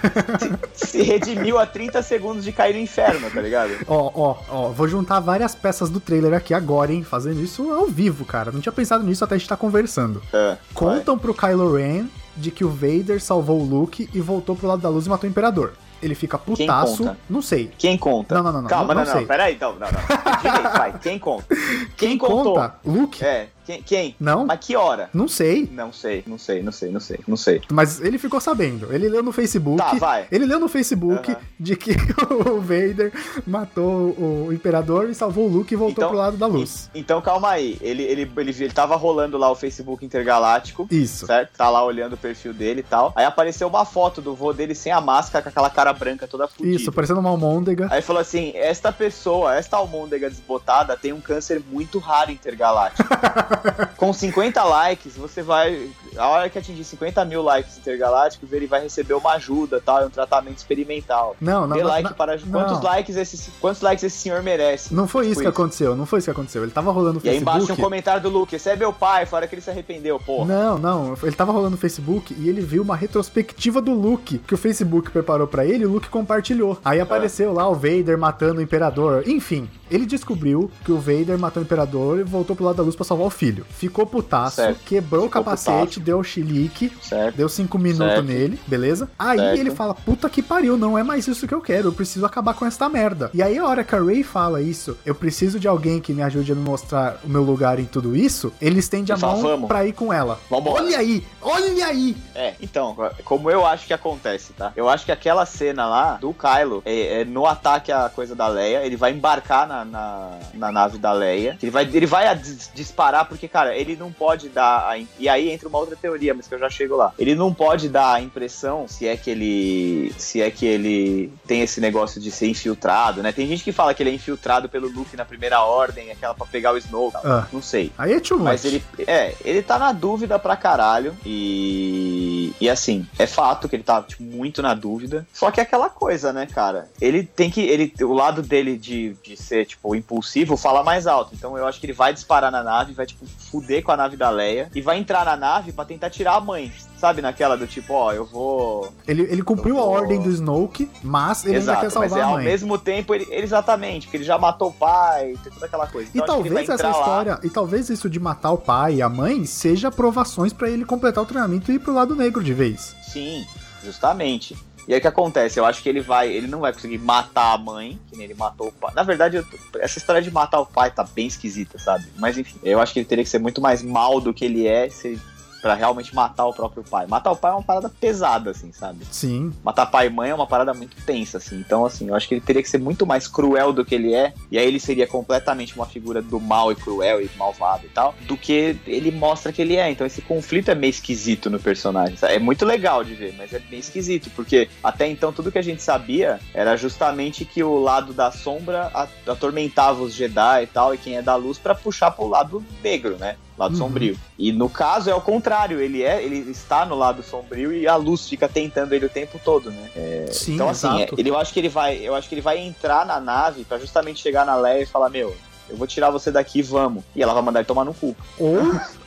[0.73, 3.71] se redimiu a 30 segundos de cair no inferno, tá ligado?
[3.87, 7.03] Ó, ó, ó, vou juntar várias peças do trailer aqui agora, hein?
[7.03, 8.51] Fazendo isso ao vivo, cara.
[8.51, 10.21] Não tinha pensado nisso até a gente tá conversando.
[10.33, 10.57] É, vai.
[10.73, 14.81] Contam pro Kylo Ren de que o Vader salvou o Luke e voltou pro lado
[14.81, 15.73] da luz e matou o Imperador.
[16.03, 17.15] Ele fica putaço.
[17.29, 17.71] Não sei.
[17.77, 18.35] Quem conta?
[18.35, 18.69] Não, não, não, não.
[18.69, 19.27] Calma, não, não, não não.
[19.27, 20.41] Peraí, então, não, não.
[20.41, 20.99] Direito, vai.
[20.99, 21.45] Quem conta?
[21.95, 22.53] Quem, contou?
[22.53, 22.75] conta?
[22.85, 23.23] Luke?
[23.23, 23.81] É, quem?
[23.81, 24.15] quem?
[24.19, 24.45] Não?
[24.45, 25.09] Mas que hora?
[25.13, 25.69] Não sei.
[25.71, 27.61] Não sei, não sei, não sei, não sei, não sei.
[27.71, 28.93] Mas ele ficou sabendo.
[28.93, 29.77] Ele leu no Facebook.
[29.77, 30.27] Tá, vai.
[30.31, 31.91] Ele leu no Facebook de que
[32.29, 33.11] o Vader
[33.45, 36.89] matou o Imperador e salvou o Luke e voltou Então- pro lado da luz.
[36.93, 41.25] Então calma aí, ele, ele, ele, ele tava rolando lá o Facebook Intergaláctico, Isso.
[41.25, 41.51] certo?
[41.57, 43.11] Tá lá olhando o perfil dele e tal.
[43.15, 46.47] Aí apareceu uma foto do vô dele sem a máscara, com aquela cara branca toda
[46.47, 46.75] fudida.
[46.75, 47.87] Isso, parecendo uma almôndega.
[47.91, 53.07] Aí falou assim: esta pessoa, esta almôndega desbotada, tem um câncer muito raro intergaláctico.
[53.97, 55.89] Com 50 likes, você vai.
[56.17, 60.05] A hora que atingir 50 mil likes intergalácticos, ele vai receber uma ajuda, tal, é
[60.05, 61.35] um tratamento experimental.
[61.41, 62.37] Não, não, Dê like não, para.
[62.37, 62.51] não.
[62.63, 64.93] Quantos likes, esse, quantos likes esse senhor merece?
[64.93, 65.61] não foi isso Tipo que isso.
[65.61, 66.63] aconteceu, não foi isso que aconteceu.
[66.63, 67.81] Ele tava rolando no E aí embaixo Facebook.
[67.81, 70.45] um comentário do Luke: esse é meu pai, fora que ele se arrependeu, porra.
[70.45, 74.53] Não, não, ele tava rolando no Facebook e ele viu uma retrospectiva do Luke que
[74.53, 76.77] o Facebook preparou pra ele e o Luke compartilhou.
[76.85, 79.23] Aí apareceu lá o Vader matando o Imperador.
[79.27, 82.95] Enfim, ele descobriu que o Vader matou o Imperador e voltou pro lado da luz
[82.95, 83.65] pra salvar o filho.
[83.69, 84.79] Ficou putaço, Certo.
[84.85, 86.91] quebrou o Ficou capacete, deu chilique.
[87.01, 87.35] Certo?
[87.35, 88.23] Deu cinco minutos Certo.
[88.23, 89.09] nele, beleza?
[89.17, 89.59] Aí Certo.
[89.59, 92.53] ele fala: Puta que pariu, não é mais isso que eu quero, eu preciso acabar
[92.53, 93.29] com esta merda.
[93.33, 96.21] E aí, a hora que a Ray fala isso, eu preciso de alguém que me
[96.21, 99.67] ajude a me mostrar o meu lugar em tudo isso, ele estende a mão "Vamos."
[99.67, 100.39] pra ir com ela.
[100.49, 100.83] Vambora.
[100.83, 102.15] Olha aí, olha aí!
[102.35, 104.71] É, então, como eu acho que acontece, tá?
[104.75, 108.47] Eu acho que aquela cena lá do Kylo, é, é no ataque à coisa da
[108.47, 111.57] Leia, ele vai embarcar na, na, na nave da Leia.
[111.61, 114.89] Ele vai, ele vai dis- disparar, porque, cara, ele não pode dar.
[114.91, 117.13] A, e aí entra uma outra teoria, mas que eu já chego lá.
[117.17, 120.13] Ele não pode dar a impressão, se é que ele.
[120.17, 123.31] Se é que ele tem esse negócio de ser infiltrado, né?
[123.31, 126.45] Tem gente que fala que ele é infiltrado pelo Luke na primeira ordem, aquela pra
[126.45, 127.11] pegar o Snow.
[127.15, 127.47] Ah.
[127.51, 127.91] Não sei.
[127.97, 128.45] Aí é too much.
[128.45, 131.15] Mas ele, é, ele tá na dúvida pra caralho.
[131.25, 135.25] E, e assim, é fato que ele tá tipo, muito na dúvida.
[135.33, 136.89] Só que é aquela coisa, né, cara?
[136.99, 137.61] Ele tem que.
[137.61, 141.33] Ele, o lado dele de, de ser, tipo, impulsivo fala mais alto.
[141.33, 144.17] Então eu acho que ele vai disparar na nave, vai, tipo, fuder com a nave
[144.17, 144.69] da Leia.
[144.73, 146.71] E vai entrar na nave tentar tirar a mãe.
[146.97, 148.91] Sabe, naquela do tipo, ó, eu vou.
[149.07, 152.19] Ele, ele cumpriu a vou- ordem do Snoke, mas ele ainda quer Exato, mas salvar
[152.19, 152.45] é, a ao mãe.
[152.45, 156.09] mesmo tempo, ele, exatamente, porque ele já matou o pai, tem toda aquela coisa.
[156.13, 156.99] E Então, vai talvez essa entrar lá.
[156.99, 160.85] história, e talvez isso de matar o pai e a mãe seja provações pra ele
[160.85, 162.95] completar o treinamento e ir pro lado negro de vez.
[163.03, 163.45] Sim,
[163.83, 164.55] justamente.
[164.87, 165.59] E aí o que acontece?
[165.59, 168.35] Eu acho que ele vai, ele não vai conseguir matar a mãe, que nem ele
[168.35, 168.93] matou o pai.
[168.95, 169.45] Na verdade, eu-
[169.79, 172.05] essa história de matar o pai tá bem esquisita, sabe?
[172.17, 174.67] Mas enfim, eu acho que ele teria que ser muito mais mal do que ele
[174.67, 175.19] é, se
[175.65, 177.07] Pra realmente matar o próprio pai.
[177.07, 178.99] Matar o pai é uma parada pesada, assim, sabe?
[179.09, 179.51] Sim.
[179.63, 181.55] Matar pai e mãe é uma parada muito tensa, assim.
[181.57, 184.13] Então, assim, eu acho que ele teria que ser muito mais cruel do que ele
[184.13, 184.31] é.
[184.51, 188.13] E aí ele seria completamente uma figura do mal e cruel e malvado e tal.
[188.27, 189.89] Do que ele mostra que ele é.
[189.89, 192.15] Então esse conflito é meio esquisito no personagem.
[192.15, 192.35] sabe?
[192.35, 194.29] É muito legal de ver, mas é bem esquisito.
[194.35, 198.91] Porque até então tudo que a gente sabia era justamente que o lado da sombra
[199.25, 200.93] atormentava os Jedi e tal.
[200.93, 203.35] E quem é da luz pra puxar pro lado negro, né?
[203.57, 203.77] Lado Uhum.
[203.79, 204.17] sombrio.
[204.37, 207.95] E no caso é o contrário, ele é, ele está no lado sombrio e a
[207.95, 209.89] luz fica tentando ele o tempo todo, né?
[209.95, 212.41] É, Sim, então assim, é, ele, eu acho que ele vai, eu acho que ele
[212.41, 215.33] vai entrar na nave pra justamente chegar na Leia e falar, meu,
[215.69, 217.03] eu vou tirar você daqui, vamos.
[217.15, 218.59] E ela vai mandar ele tomar no cu, Ou.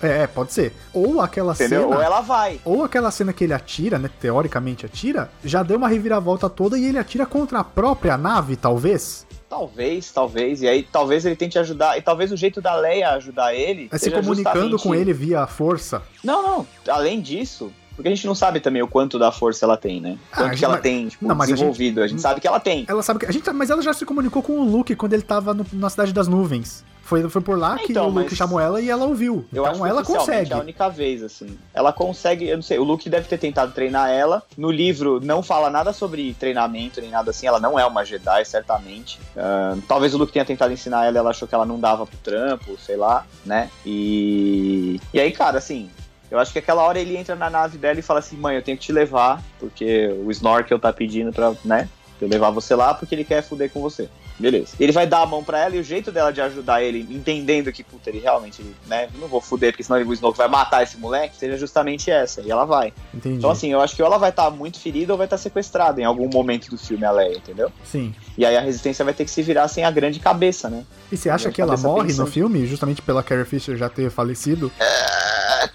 [0.02, 0.72] é, pode ser.
[0.92, 1.82] Ou aquela entendeu?
[1.82, 1.96] cena.
[1.96, 2.58] Ou ela vai.
[2.64, 4.11] Ou aquela cena que ele atira, né?
[4.20, 9.24] Teoricamente atira, já deu uma reviravolta toda e ele atira contra a própria nave, talvez.
[9.48, 13.54] Talvez, talvez, e aí talvez ele tente ajudar, e talvez o jeito da Leia ajudar
[13.54, 16.02] ele É se comunicando justamente- com ele via força.
[16.22, 19.76] Não, não, além disso, porque a gente não sabe também o quanto da força ela
[19.76, 20.18] tem, né?
[20.30, 22.20] Ah, a Quanto gente- que ela mas- tem, tipo, Não, mas a desenvolvido, a gente...
[22.20, 22.84] sabe que ela tem.
[22.87, 23.26] Ela sabe que.
[23.26, 25.88] A gente, mas ela já se comunicou com o Luke quando ele tava no- na
[25.88, 26.84] Cidade das Nuvens.
[27.09, 29.47] Foi, foi por lá que Então, o Luke mas- chamou ela e ela ouviu.
[29.51, 30.53] Eu acho então que ela consegue.
[30.53, 31.59] É a única vez, assim.
[31.73, 34.42] Ela consegue, eu não sei, o Luke deve ter tentado treinar ela.
[34.59, 37.47] No livro não fala nada sobre treinamento nem nada assim.
[37.47, 39.18] Ela não é uma Jedi, certamente.
[39.35, 42.07] Ahn, talvez o Luke tenha tentado ensinar ela e ela achou que ela não dava
[42.07, 43.71] pro trampo, sei lá, né?
[43.87, 45.01] E.
[45.14, 45.88] E aí, cara, assim.
[46.31, 48.62] Eu acho que aquela hora ele entra na nave dela e fala assim: mãe, eu
[48.62, 51.88] tenho que te levar, porque o Snorkel tá pedindo pra, né?
[52.21, 54.11] Eu levar você lá porque ele quer fuder com você.
[54.38, 54.68] Beleza.
[54.79, 57.72] Ele vai dar a mão pra ela e o jeito dela de ajudar ele, entendendo
[57.72, 60.83] que, puta, ele realmente, né, não vou fuder, porque senão ele- o Snoke vai matar
[60.83, 62.40] esse moleque, seja justamente essa.
[62.40, 62.92] E ela vai.
[63.12, 63.37] Entendi.
[63.38, 66.01] Então, assim, eu acho que ou ela vai estar muito ferida ou vai estar sequestrada
[66.01, 67.70] em algum momento do filme, a Leia, entendeu?
[67.85, 68.14] Sim.
[68.37, 70.85] E aí a resistência vai ter que se virar sem a grande cabeça, né?
[71.11, 72.27] E você acha que ela morre pensando.
[72.27, 74.70] no filme, justamente pela Carrie Fisher já ter falecido?
[74.81, 74.85] Ah,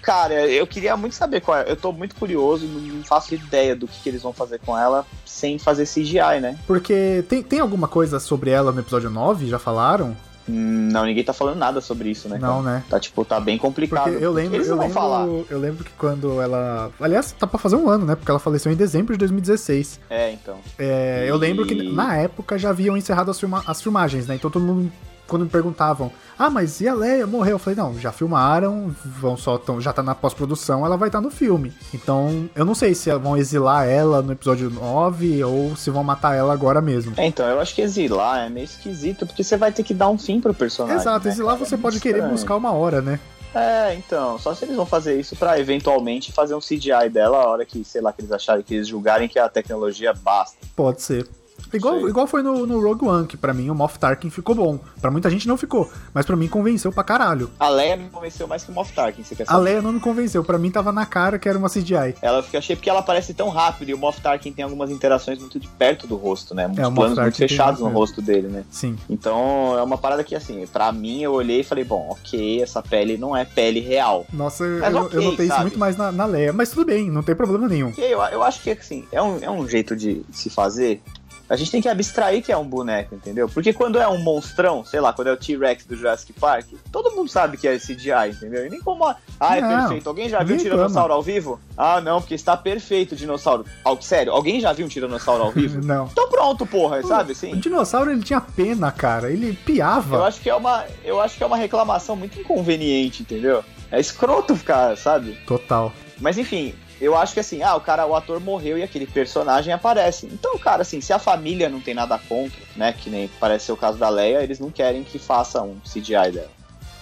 [0.02, 1.70] Cara, eu queria muito saber qual é.
[1.70, 4.78] Eu tô muito curioso, não não faço ideia do que, que eles vão fazer com
[4.78, 6.56] ela sem fazer CGI, né?
[6.66, 9.46] Porque tem, tem alguma coisa sobre ela no episódio 9?
[9.48, 10.16] Já falaram?
[10.48, 12.38] Hum, Não, ninguém tá falando nada sobre isso, né?
[12.38, 12.76] Não, cara?
[12.76, 12.84] né?
[12.88, 14.10] Tá, tipo, tá bem complicado.
[14.10, 15.24] Porque eu lembro, Eles eu vão falar.
[15.24, 16.90] lembro, eu lembro que quando ela.
[17.00, 18.14] Aliás, tá pra fazer um ano, né?
[18.14, 20.00] Porque ela faleceu em dezembro de 2016.
[20.10, 20.58] É, então.
[20.78, 24.34] É, eu lembro que E- na época já haviam encerrado as, filma- as filmagens, né?
[24.34, 24.92] Então todo mundo,
[25.26, 27.52] quando me perguntavam, ah, mas e a Leia morreu?
[27.52, 31.20] Eu falei, não, já filmaram, vão só tão, já tá na pós-produção, ela vai estar
[31.20, 31.72] no filme.
[31.92, 36.34] Então, eu não sei se vão exilar ela no episódio 9 ou se vão matar
[36.34, 37.12] ela agora mesmo.
[37.16, 40.08] É, então, eu acho que exilar é meio esquisito, porque você vai ter que dar
[40.08, 41.00] um fim pro personagem.
[41.00, 42.32] Exato, né, exilar você É pode muito querer estranho.
[42.34, 43.20] buscar uma hora, né?
[43.54, 47.48] É, então, só se eles vão fazer isso pra eventualmente fazer um CGI dela a
[47.48, 50.56] hora que, sei lá, que eles acharem que eles julgarem que a tecnologia basta.
[50.74, 51.28] Pode ser.
[51.72, 52.08] Igual, Sei.
[52.08, 54.78] igual foi no, no Rogue One, que pra mim o Moff Tarkin ficou bom.
[55.00, 57.50] Pra muita gente não ficou, mas pra mim convenceu pra caralho.
[57.58, 59.62] A Leia me convenceu mais que o Moff Tarkin, você quer A saber?
[59.64, 62.14] Leia não me convenceu, pra mim tava na cara que era uma CGI.
[62.22, 65.38] Ela eu achei porque ela parece tão rápido e o Moff Tarkin tem algumas interações
[65.38, 66.66] muito de perto do rosto, né?
[66.66, 67.98] Muitos É, planos muito fechados no mesmo.
[67.98, 68.64] rosto dele, né?
[68.70, 68.96] Sim.
[69.08, 72.82] Então é uma parada que, assim, pra mim eu olhei e falei, bom, ok, essa
[72.82, 74.26] pele não é pele real.
[74.32, 75.62] Nossa, Mas eu, ok, eu notei isso sabe?
[75.66, 76.52] muito mais na, na Leia.
[76.52, 77.92] Mas tudo bem, não tem problema nenhum.
[77.96, 81.02] Eu, eu acho que, assim, é um, é um jeito de se fazer.
[81.48, 83.48] A gente tem que abstrair que é um boneco, entendeu?
[83.48, 87.10] Porque quando é um monstrão, sei lá, quando é o T-Rex do Jurassic Park, todo
[87.14, 88.66] mundo sabe que é CGI, entendeu?
[88.66, 89.04] E nem como.
[89.38, 90.08] Ah, é Não, perfeito.
[90.08, 91.60] Alguém já viu um tiranossauro ao vivo?
[91.76, 93.64] Ah, não, porque está perfeito o dinossauro.
[93.84, 95.80] Al- Sério, alguém já viu um tiranossauro ao vivo?
[95.84, 96.06] Não.
[96.10, 97.54] Então pronto, porra, sabe O assim?
[97.56, 99.30] dinossauro ele tinha pena, cara.
[99.30, 100.16] Ele piava.
[100.16, 103.62] Eu acho que é uma, eu acho que é uma reclamação muito inconveniente, entendeu?
[103.90, 105.32] É escroto ficar, sabe?
[105.46, 105.92] Total.
[106.20, 109.72] Mas enfim, eu acho que assim, ah, o cara, o ator morreu e aquele personagem
[109.72, 110.26] aparece.
[110.26, 113.72] Então, cara, assim, se a família não tem nada contra, né, que nem parece ser
[113.72, 116.50] o caso da Leia, eles não querem que faça um CGI dela.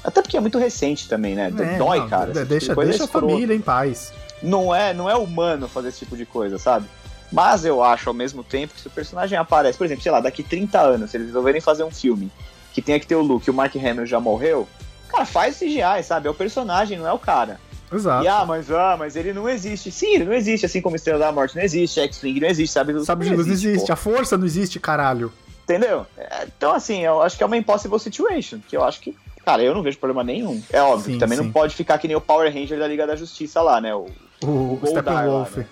[0.05, 1.53] Até porque é muito recente também, né?
[1.57, 2.33] É, Dói, não, cara.
[2.33, 4.13] de- esse tipo de Deixa, é deixa a família em paz.
[4.43, 6.87] Não é, não é humano fazer esse tipo de coisa, sabe?
[7.31, 10.21] Mas eu acho ao mesmo tempo que se o personagem aparece, por exemplo, sei lá,
[10.21, 12.31] daqui 30 anos, se eles resolverem fazer um filme
[12.73, 14.69] que tenha que ter o Luke e o Mark Hamill já morreu,
[15.09, 16.27] cara, faz CGI, sabe?
[16.27, 17.61] É o personagem, não é o cara.
[17.93, 18.25] Exato.
[18.25, 19.91] E ah, mas, ah, mas ele não existe.
[19.91, 23.05] Sim, ele não existe, assim como Estrela da Morte não existe, X-Wing não existe, sabe?
[23.05, 23.93] Sabe de luz não existe, pô.
[23.93, 25.33] a força não existe, caralho.
[25.65, 26.07] Entendeu?
[26.17, 29.63] É, então, assim, eu acho que é uma impossible situation, que eu acho que, cara,
[29.63, 30.61] eu não vejo problema nenhum.
[30.71, 31.45] É óbvio, Sim, que também sim.
[31.45, 33.95] não pode ficar que nem o Power Ranger da Liga da Justiça lá, né?
[33.95, 34.07] O,
[34.43, 35.57] O, Goldar Steppenwolf.
[35.57, 35.67] lá, né?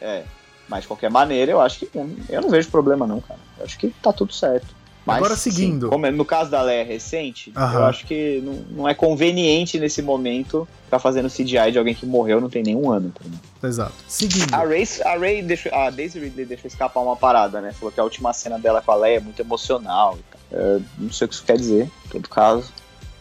[0.00, 0.24] é.
[0.68, 1.90] Mas de qualquer maneira, eu acho que
[2.28, 3.40] eu não vejo problema, não, cara.
[3.58, 4.66] Eu acho que tá tudo certo.
[5.08, 5.86] Mas, Agora, seguindo.
[5.86, 7.86] sim, como é- no caso da Leia recente, eu Aham.
[7.86, 12.42] acho que não, não é conveniente nesse momento ficar fazendo CGI de alguém que morreu
[12.42, 13.10] não tem nenhum ano.
[13.10, 13.38] Pra mim.
[13.62, 13.94] Exato.
[14.06, 14.52] Seguindo.
[14.54, 17.72] A Ray, a Ray deixou, a Daisy Ridley deixou escapar uma parada, né?
[17.72, 20.18] Falou que a última cena dela com a Leia é muito emocional.
[20.18, 20.60] e tal.
[20.60, 21.90] É, não sei o que isso quer dizer.
[22.06, 22.70] Em todo caso,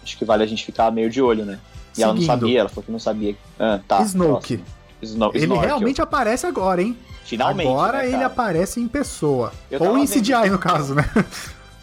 [0.03, 1.57] acho que vale a gente ficar meio de olho, né?
[1.97, 2.39] E ela não Seguindo.
[2.39, 3.35] sabia, ela falou que não sabia.
[3.57, 4.01] Ah, tá.
[4.03, 4.61] Snoke.
[5.01, 5.67] Sno Ele Snorkel.
[5.67, 6.97] realmente aparece agora, hein?
[7.23, 7.67] Finalmente.
[7.67, 9.51] agora né, ele aparece em pessoa.
[9.69, 11.03] Eu Ou em vendo CGI, no caso, né?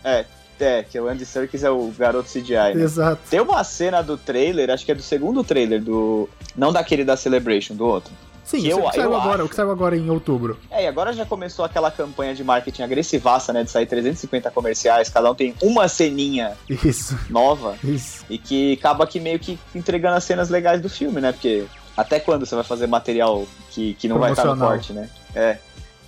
[0.04, 0.24] É,
[0.60, 2.82] é, que o Andy Serkis é o garoto CGI, né?
[2.82, 3.20] Exato.
[3.28, 6.28] Tem uma cena do trailer, acho que é do segundo trailer, do.
[6.56, 8.12] Não daquele da Celebration, do outro.
[8.44, 9.44] Sim, Que o eu- que saiu eu agora, acho.
[9.44, 10.58] o que saiu agora em outubro.
[10.70, 13.64] É, e agora já começou aquela campanha de marketing agressivaça, né?
[13.64, 18.22] De sair 350 comerciais, cada um tem uma ceninha Isso, nova isso.
[18.28, 21.32] e que acaba que meio que entregando as cenas legais do filme, né?
[21.32, 21.64] Porque
[21.96, 25.08] até quando você vai fazer material que, que não vai estar no corte, né?
[25.34, 25.56] É.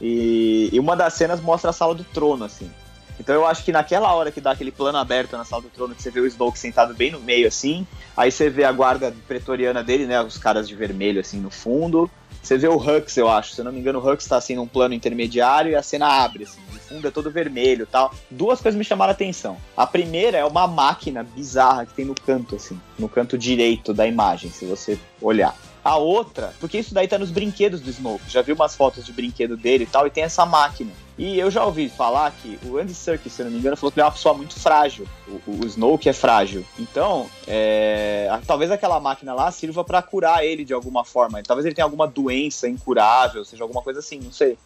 [0.01, 2.71] E, e uma das cenas mostra a sala do trono, assim.
[3.19, 5.95] Então eu acho que naquela hora que dá aquele plano aberto na sala do trono,
[5.95, 9.15] que você vê o Snoke sentado bem no meio, assim, aí você vê a guarda
[9.27, 10.21] pretoriana dele, né?
[10.21, 12.11] Os caras de vermelho, assim, no fundo.
[12.43, 13.55] Você vê o Hux, eu acho.
[13.55, 16.07] Se eu não me engano, o Hux tá assim num plano intermediário e a cena
[16.07, 16.61] abre, assim.
[16.73, 18.15] O fundo é todo vermelho tal.
[18.31, 19.57] Duas coisas me chamaram a atenção.
[19.77, 22.81] A primeira é uma máquina bizarra que tem no canto, assim.
[22.97, 25.57] No canto direito da imagem, se você olhar.
[25.87, 28.29] A outra, porque isso daí tá nos brinquedos do Smoke.
[28.29, 30.91] Já vi umas fotos de brinquedo dele e tal, e tem essa máquina.
[31.19, 33.99] E eu já ouvi falar que o Andy Serkis, se não me engano, falou que
[33.99, 35.07] ele é uma pessoa muito frágil.
[35.47, 36.63] O, o Snoke é frágil.
[36.79, 41.43] Então, é, a- talvez aquela máquina lá sirva pra curar ele de alguma forma.
[41.43, 44.59] Talvez ele tenha alguma doença incurável, seja alguma coisa assim, não sei.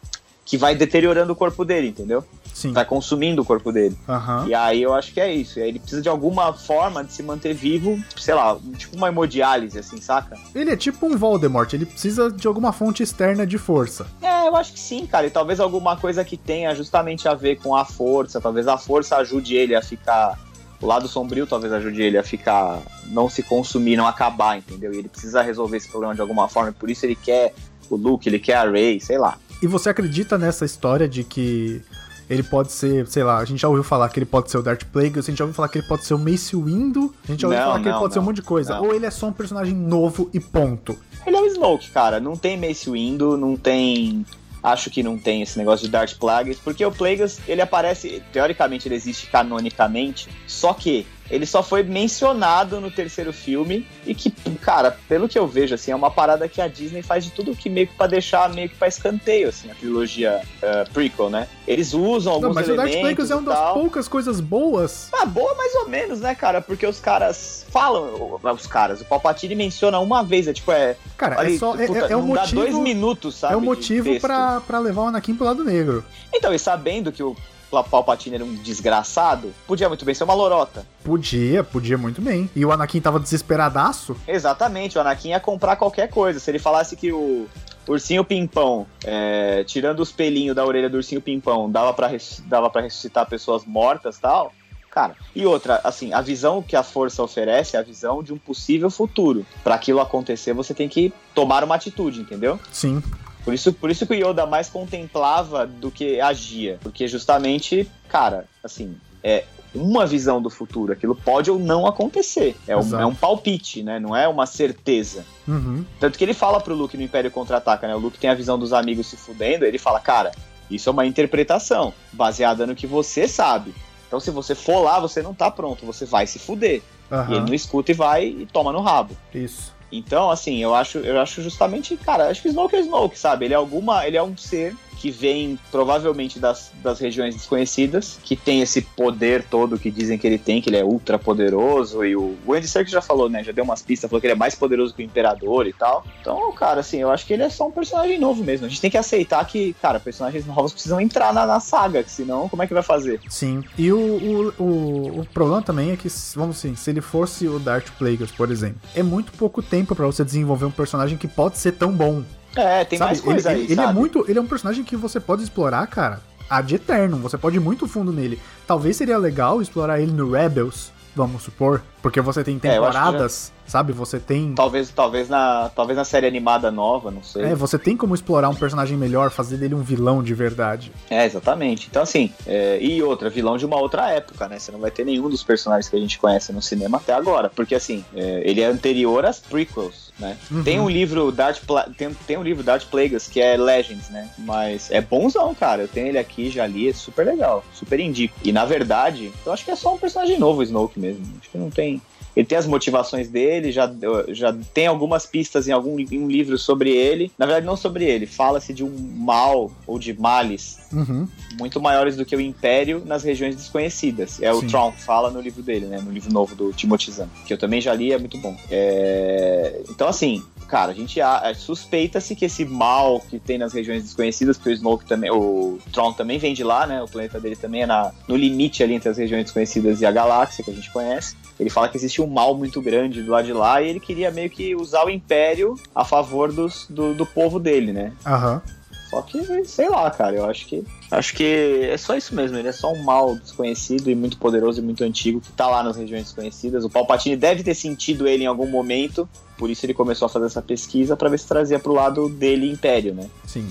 [0.51, 2.25] Que vai deteriorando o corpo dele, entendeu?
[2.53, 2.73] Sim.
[2.73, 3.97] Vai consumindo o corpo dele.
[4.09, 4.49] Aham.
[4.49, 5.61] E aí eu acho que é isso.
[5.61, 9.07] E aí ele precisa de alguma forma de se manter vivo, sei lá, tipo uma
[9.07, 10.37] hemodiálise, assim, saca?
[10.53, 14.09] Ele é tipo um Voldemort, ele precisa de alguma fonte externa de força.
[14.21, 15.29] É, eu acho que sim, cara.
[15.29, 18.41] E talvez alguma coisa que tenha justamente a ver com a força.
[18.41, 20.37] Talvez a força ajude ele a ficar.
[20.83, 22.81] O lado sombrio talvez ajude ele a ficar.
[23.07, 24.93] Não se consumir, não acabar, entendeu?
[24.93, 26.71] E ele precisa resolver esse problema de alguma forma.
[26.71, 27.55] e Por isso ele quer
[27.89, 29.39] o Luke, ele quer a Rey, sei lá.
[29.63, 31.83] E você acredita nessa história de que
[32.29, 34.63] ele pode ser, sei lá, a gente já ouviu falar que ele pode ser o
[34.63, 37.27] Darth Plagueis, a gente já ouviu falar que ele pode ser o Mace Windu, a
[37.33, 38.75] gente já ouviu Não, falar que ele não, pode ser um não, monte de coisa.
[38.77, 38.85] não.
[38.85, 40.97] Ou ele é só um personagem novo e ponto.
[41.27, 42.21] Ele é o Snoke, cara.
[42.21, 44.25] Não tem Mace Windu, não tem.
[44.63, 48.87] Acho que não tem esse negócio de Darth Plagueis, porque o Plagueis, ele aparece, teoricamente
[48.87, 54.97] ele existe canonicamente, só que ele só foi mencionado no terceiro filme e que, cara,
[55.09, 57.71] pelo que eu vejo, assim, é uma parada que a Disney faz de tudo que
[57.71, 61.47] meio que pra deixar meio que pra escanteio, assim, a trilogia eh, prequel, né?
[61.67, 65.09] Eles usam alguns Não, mas o Darth elementos Plagueis é uma das poucas coisas boas.
[65.13, 66.61] Ah, boa mais ou menos, né, cara?
[66.61, 70.97] Porque os caras falam, os caras, o Palpatine menciona uma vez, é tipo, é...
[71.17, 73.55] Cara, olha, é só é, puta, é, é o não dá dois motivo minutos, sabe?
[73.55, 76.05] é o de motivo pra, pra levar o Anakin pro lado negro.
[76.35, 77.37] Então, e sabendo que o
[77.71, 80.85] Palpatine era um desgraçado, podia muito bem ser uma lorota.
[81.05, 82.51] Podia, podia muito bem.
[82.55, 84.17] E o Anakin tava desesperadaço.
[84.27, 86.39] Exatamente, o Anakin ia comprar qualquer coisa.
[86.41, 87.47] Se ele falasse que o
[87.89, 92.69] ursinho pimpão, é, tirando os pelinhos da orelha do ursinho pimpão, dava pra, res- dava
[92.71, 94.53] pra ressuscitar pessoas mortas e tal.
[94.91, 98.37] Cara, e outra, assim, a visão que a força oferece é a visão de um
[98.39, 99.47] possível futuro.
[99.63, 102.59] Pra aquilo acontecer, você tem que tomar uma atitude, entendeu?
[102.73, 103.01] Sim.
[103.45, 106.79] Por isso, por isso que o Yoda mais contemplava do que agia.
[106.83, 110.93] Porque justamente, cara, assim, é uma visão do futuro.
[110.93, 112.57] Aquilo pode ou não acontecer.
[112.67, 113.99] É um, é um palpite, né?
[113.99, 115.25] Não é uma certeza.
[115.47, 115.85] Uhum.
[115.99, 117.95] Tanto que ele fala pro Luke no Império Contra-Ataca, né?
[117.95, 120.33] O Luke tem a visão dos amigos se fudendo, ele fala, cara,
[120.71, 123.75] isso é uma interpretação, baseada no que você sabe.
[124.07, 126.83] Então se você for lá, você não tá pronto, você vai se fuder.
[127.29, 129.17] E ele não escuta e vai e toma no rabo.
[129.35, 129.75] Isso.
[129.93, 133.47] Então, assim, eu acho, eu acho justamente, cara, acho que Snoke é Snoke, sabe?
[133.47, 138.37] Ele é alguma, ele é um ser que vem provavelmente das, das regiões desconhecidas, que
[138.37, 142.15] tem esse poder todo que dizem que ele tem, que ele é ultra poderoso, e
[142.15, 144.37] o, o Andy Serkis já falou, né, já deu umas pistas, falou que ele é
[144.37, 146.05] mais poderoso que o Imperador e tal.
[146.21, 148.67] Então, cara, assim, eu acho que ele é só um personagem novo mesmo.
[148.67, 152.47] A gente tem que aceitar que, cara, personagens novos precisam entrar na, na saga, senão,
[152.51, 153.21] como é que vai fazer?
[153.31, 153.65] Sim.
[153.79, 157.59] E o, o, o, o problema também é que, vamos assim, se ele fosse o
[157.59, 161.57] Darth Plagueis, por exemplo, é muito pouco tempo pra você desenvolver um personagem que pode
[161.57, 162.23] ser tão bom.
[162.57, 163.11] É, tem sabe?
[163.11, 163.99] mais coisa ele, aí, ele, é sabe?
[163.99, 167.17] muito, ele é um personagem que você pode explorar, cara, ad eterno.
[167.19, 168.41] Você pode ir muito fundo nele.
[168.67, 173.93] Talvez seria legal explorar ele no Rebels, vamos supor, porque você tem É, temporadas, sabe?
[173.93, 177.45] Você tem Talvez, talvez, na, talvez na série animada nova, não sei.
[177.45, 180.93] é, você tem como explorar um personagem melhor, fazer dele um vilão de verdade.
[181.09, 181.87] É, exatamente.
[181.91, 184.59] Então, assim, é, e outra, vilão de uma outra época, né?
[184.59, 187.49] Você não vai ter nenhum dos personagens que a gente conhece no cinema até agora.
[187.49, 190.37] Porque, assim, é, ele é anterior às prequels, né?
[190.51, 190.63] Uhum.
[190.65, 194.29] Tem um livro Darth Pla tem, tem um livro Darth Plagueis que é Legends, né?
[194.39, 195.83] Mas é bonzão, cara.
[195.83, 198.35] Eu tenho ele aqui, já li, é super legal, super indico.
[198.43, 201.25] E na verdade, eu acho que é só um personagem novo, o Snoke mesmo.
[201.41, 202.01] Acho que não tem.
[202.37, 203.91] Ele tem as motivações dele, já,
[204.29, 207.31] já tem algumas pistas em algum em um livro sobre ele.
[207.39, 211.29] Na verdade, não sobre ele, fala-se de um mal ou de males Uhum.
[211.59, 214.43] muito maiores do que o Império nas regiões desconhecidas.
[214.43, 214.67] É o Sim.
[214.67, 216.01] Tron que fala no livro dele, né?
[216.05, 218.57] No livro novo do Timothy Zahn, que eu também já li, é muito bom.
[218.71, 221.21] É, Então, assim, cara, a gente
[221.57, 226.13] suspeita-se que esse mal que tem nas regiões desconhecidas, porque o Snoke também, o Tron
[226.13, 227.03] também vem de lá, né?
[227.03, 228.13] O planeta dele também é na...
[228.29, 231.37] no limite ali entre as regiões desconhecidas e a galáxia que a gente conhece.
[231.59, 234.31] Ele fala que existe um mal muito grande do lado de lá e ele queria
[234.31, 238.13] meio que usar o Império a favor dos, do, do povo dele, né?
[238.25, 238.63] Aham.
[239.11, 240.85] Só que, sei lá, cara, eu acho que.
[241.11, 244.81] Acho que é só isso mesmo, ele é só um mal desconhecido e muito poderoso
[244.81, 246.85] e muito antigo que tá lá nas regiões desconhecidas.
[246.85, 250.47] O Palpatine deve ter sentido ele em algum momento, por isso ele começou a fazer
[250.47, 253.29] essa pesquisa pra ver se trazia pro lado dele Império, né?
[253.45, 253.69] Sim.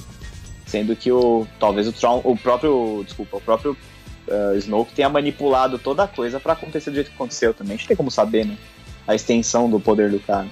[0.66, 1.48] Sendo que o.
[1.60, 2.22] Talvez o Tron.
[2.24, 3.04] O próprio.
[3.04, 3.76] Desculpa, o próprio
[4.28, 7.74] eh, Snoke tenha manipulado toda a coisa pra acontecer do jeito que aconteceu também.
[7.74, 8.56] A gente tem como saber, né?
[9.08, 10.48] A extensão do poder do cara.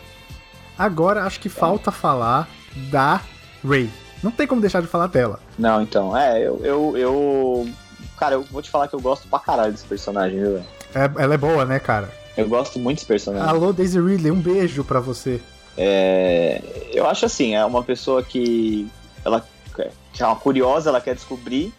[0.75, 2.49] Agora acho que falta falar
[2.89, 3.21] da
[3.63, 3.89] Rey.
[4.23, 5.39] Não tem como deixar de falar dela.
[5.57, 7.69] Não, então, é, eu, eu, eu.
[8.17, 10.65] Cara, eu vou te falar que eu gosto pra caralho desse personagem, viu, velho?
[10.95, 12.09] É- ela é boa, né, cara?
[12.35, 13.47] Eu gosto muito desse personagem.
[13.47, 15.41] Alô, Daisy Ridley, um beijo pra você.
[15.77, 18.87] É, eu acho assim, é uma pessoa que
[19.23, 19.45] ela
[20.13, 21.71] que é uma curiosa, ela quer descobrir.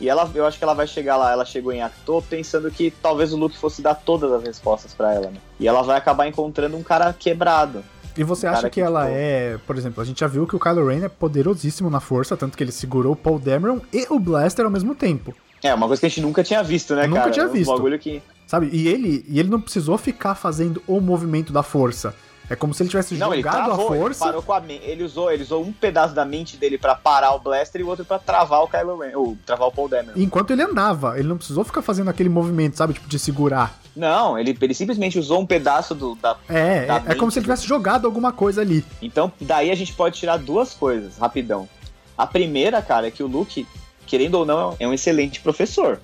[0.00, 2.90] E ela, eu acho que ela vai chegar lá, ela chegou em Acto pensando que
[3.02, 5.38] talvez o Luke fosse dar todas as respostas pra ela, né?
[5.58, 7.82] E ela vai acabar encontrando um cara quebrado.
[8.18, 10.46] E você Um acha que, que, ela tipo- é, por exemplo, a gente já viu
[10.46, 13.80] que o Kylo Ren é poderosíssimo na força, tanto que ele segurou o Paul Dameron
[13.92, 16.94] e o Blaster ao mesmo tempo, É, uma coisa que a gente nunca tinha visto,
[16.94, 17.32] né, Nunca cara?
[17.32, 17.72] tinha Um visto.
[17.72, 18.20] bagulho que.
[18.46, 18.68] sabe?
[18.72, 22.14] E ele, e ele não precisou ficar fazendo o movimento da força.
[22.50, 24.24] É como se ele tivesse Não, ele jogado travou, a ele força.
[24.24, 24.62] parou com a.
[24.68, 27.88] Ele usou, ele usou um pedaço da mente dele pra parar o Blaster e o
[27.88, 30.18] outro pra travar o Kylo Ren, ou travar o Paul Dameron.
[30.18, 32.94] Enquanto ele andava, ele não precisou ficar fazendo aquele movimento, sabe?
[32.94, 33.78] Tipo, de segurar.
[33.94, 36.36] Não, ele, ele simplesmente usou um pedaço do, da.
[36.48, 38.84] É, Da é, é como se ele tivesse jogado alguma coisa ali.
[39.02, 41.68] Então, daí a gente pode tirar duas coisas, rapidão.
[42.16, 43.66] A primeira, cara, é que o Luke,
[44.06, 46.00] querendo ou não, é um excelente professor.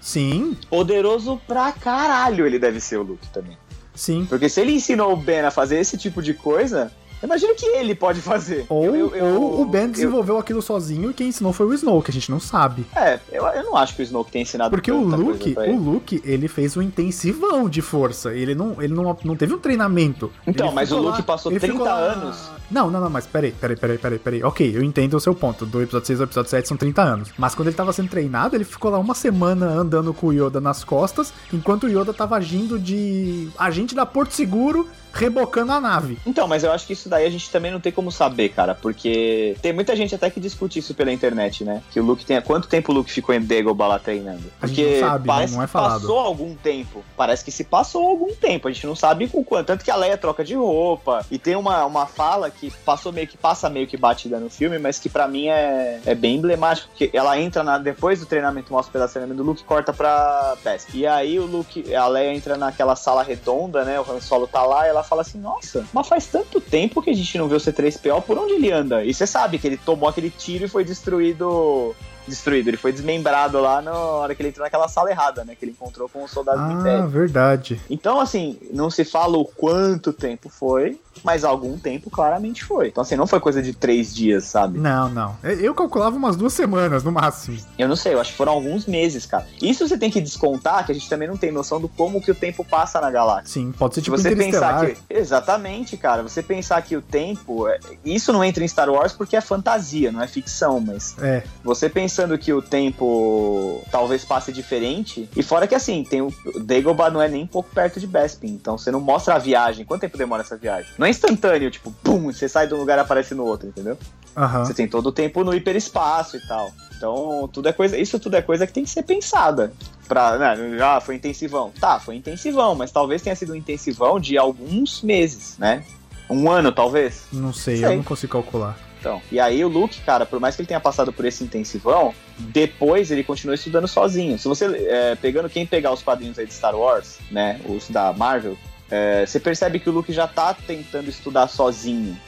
[0.00, 3.56] Sim, Poderoso pra caralho ele deve ser o Luke também.
[3.94, 4.26] Sim.
[4.28, 6.90] Porque se ele ensinou o Ben a fazer esse tipo de coisa,
[7.24, 8.66] imagina o que ele pode fazer.
[8.68, 11.66] Ou, Eu- eu- eu- ou o Ben eu- desenvolveu aquilo sozinho e quem ensinou foi
[11.66, 12.86] o Snow, que a gente não sabe.
[12.94, 15.76] É, eu, eu não acho que o Snoke tenha ensinado Porque o Luke, o.
[15.76, 18.32] Luke, ele fez um intensivão de força.
[18.34, 20.30] Ele não, ele não, não teve um treinamento.
[20.46, 22.50] Então, Ele mas o Luke passou ele 30 ficou lá- anos.
[22.70, 24.42] Não, não, não, mas peraí, peraí, peraí, peraí, peraí.
[24.42, 25.66] Ok, eu entendo o seu ponto.
[25.66, 27.30] Do episódio 6 ao episódio 7 são 30 anos.
[27.36, 30.60] Mas quando ele tava sendo treinado, ele ficou lá uma semana andando com o Yoda
[30.60, 36.18] nas costas, enquanto o Yoda tava agindo de agente da Porto Seguro, rebocando a nave.
[36.26, 38.74] Então, mas eu acho que isso daí a gente também não tem como saber, cara,
[38.74, 41.82] porque tem muita gente até que discute isso pela internet, né?
[41.92, 42.40] Que o Luke tem.
[42.40, 44.42] Quanto tempo o Luke ficou em Dagobah lá treinando?
[44.58, 46.00] Porque não sabe, parece não é que falado.
[46.00, 47.04] passou algum tempo.
[47.16, 48.68] Parece que se passou algum tempo.
[48.68, 49.66] A gente não sabe com quanto.
[49.66, 51.24] Tanto que a Leia troca de roupa.
[51.30, 54.78] E tem uma, uma fala que passou meio que passa meio que batida no filme,
[54.78, 56.88] mas que pra mim é, é bem emblemático.
[56.88, 59.92] Porque ela entra na, depois do treinamento, mostra o pedaço do treinamento do Luke corta
[59.92, 60.96] pra Beskar.
[60.96, 64.00] E aí o Luke, a Leia entra naquela sala redonda, né?
[64.00, 67.10] O Han Solo tá lá e ela fala assim: Nossa, mas faz tanto tempo que
[67.10, 69.04] a gente não vê o C3PO, por onde ele anda?
[69.04, 71.94] E você sabe que ele tomou aquele tiro e foi destruído.
[72.26, 75.54] Destruído, ele foi desmembrado lá na hora que ele entrou naquela sala errada, né?
[75.54, 77.08] Que ele encontrou com os soldados do Ah, Império.
[77.08, 77.80] verdade.
[77.90, 82.88] Então, assim, não se fala o quanto tempo foi, mas algum tempo claramente foi.
[82.88, 84.78] Então, assim, não foi coisa de três dias, sabe?
[84.78, 85.36] Não, não.
[85.42, 87.58] Eu calculava umas duas semanas, no máximo.
[87.78, 89.46] Eu não sei, eu acho que foram alguns meses, cara.
[89.60, 92.30] Isso você tem que descontar, que a gente também não tem noção do como que
[92.30, 93.52] o tempo passa na galáxia.
[93.62, 94.96] Sim, pode ser Se tipo você pensar que.
[95.10, 96.22] Exatamente, cara.
[96.22, 97.68] Você pensar que o tempo.
[97.68, 101.42] é- Isso não entra em Star Wars porque é fantasia, não é ficção, mas É,
[101.62, 105.28] você pensando que o tempo talvez passe diferente.
[105.34, 108.06] E fora que assim, tem o o Dagobah não é nem um pouco perto de
[108.06, 109.84] Bespin, então você não mostra a viagem.
[109.84, 110.92] Quanto tempo demora essa viagem?
[110.98, 113.98] Não é instantâneo, tipo, pum, você sai de um lugar e aparece no outro, entendeu?
[114.36, 114.64] aham.
[114.64, 116.70] Você tem todo o tempo no hiperespaço e tal.
[116.96, 119.72] Então, tudo é coisa, isso tudo é coisa que tem que ser pensada.
[120.06, 121.72] Pra, né, ah, foi intensivão.
[121.80, 125.84] Tá, foi intensivão, mas talvez tenha sido um intensivão de alguns meses, né?
[126.28, 127.24] Um ano, talvez.
[127.32, 127.86] Não sei, Sei.
[127.86, 128.78] eu não consigo calcular.
[129.04, 132.14] Então, e aí o Luke, cara, por mais que ele tenha passado por esse intensivão,
[132.38, 134.38] depois ele continua estudando sozinho.
[134.38, 138.14] Se você, é, pegando quem pegar os quadrinhos aí de Star Wars, né, os da
[138.14, 138.56] Marvel,
[138.90, 142.18] é, você percebe que o Luke já tá tentando estudar sozinho.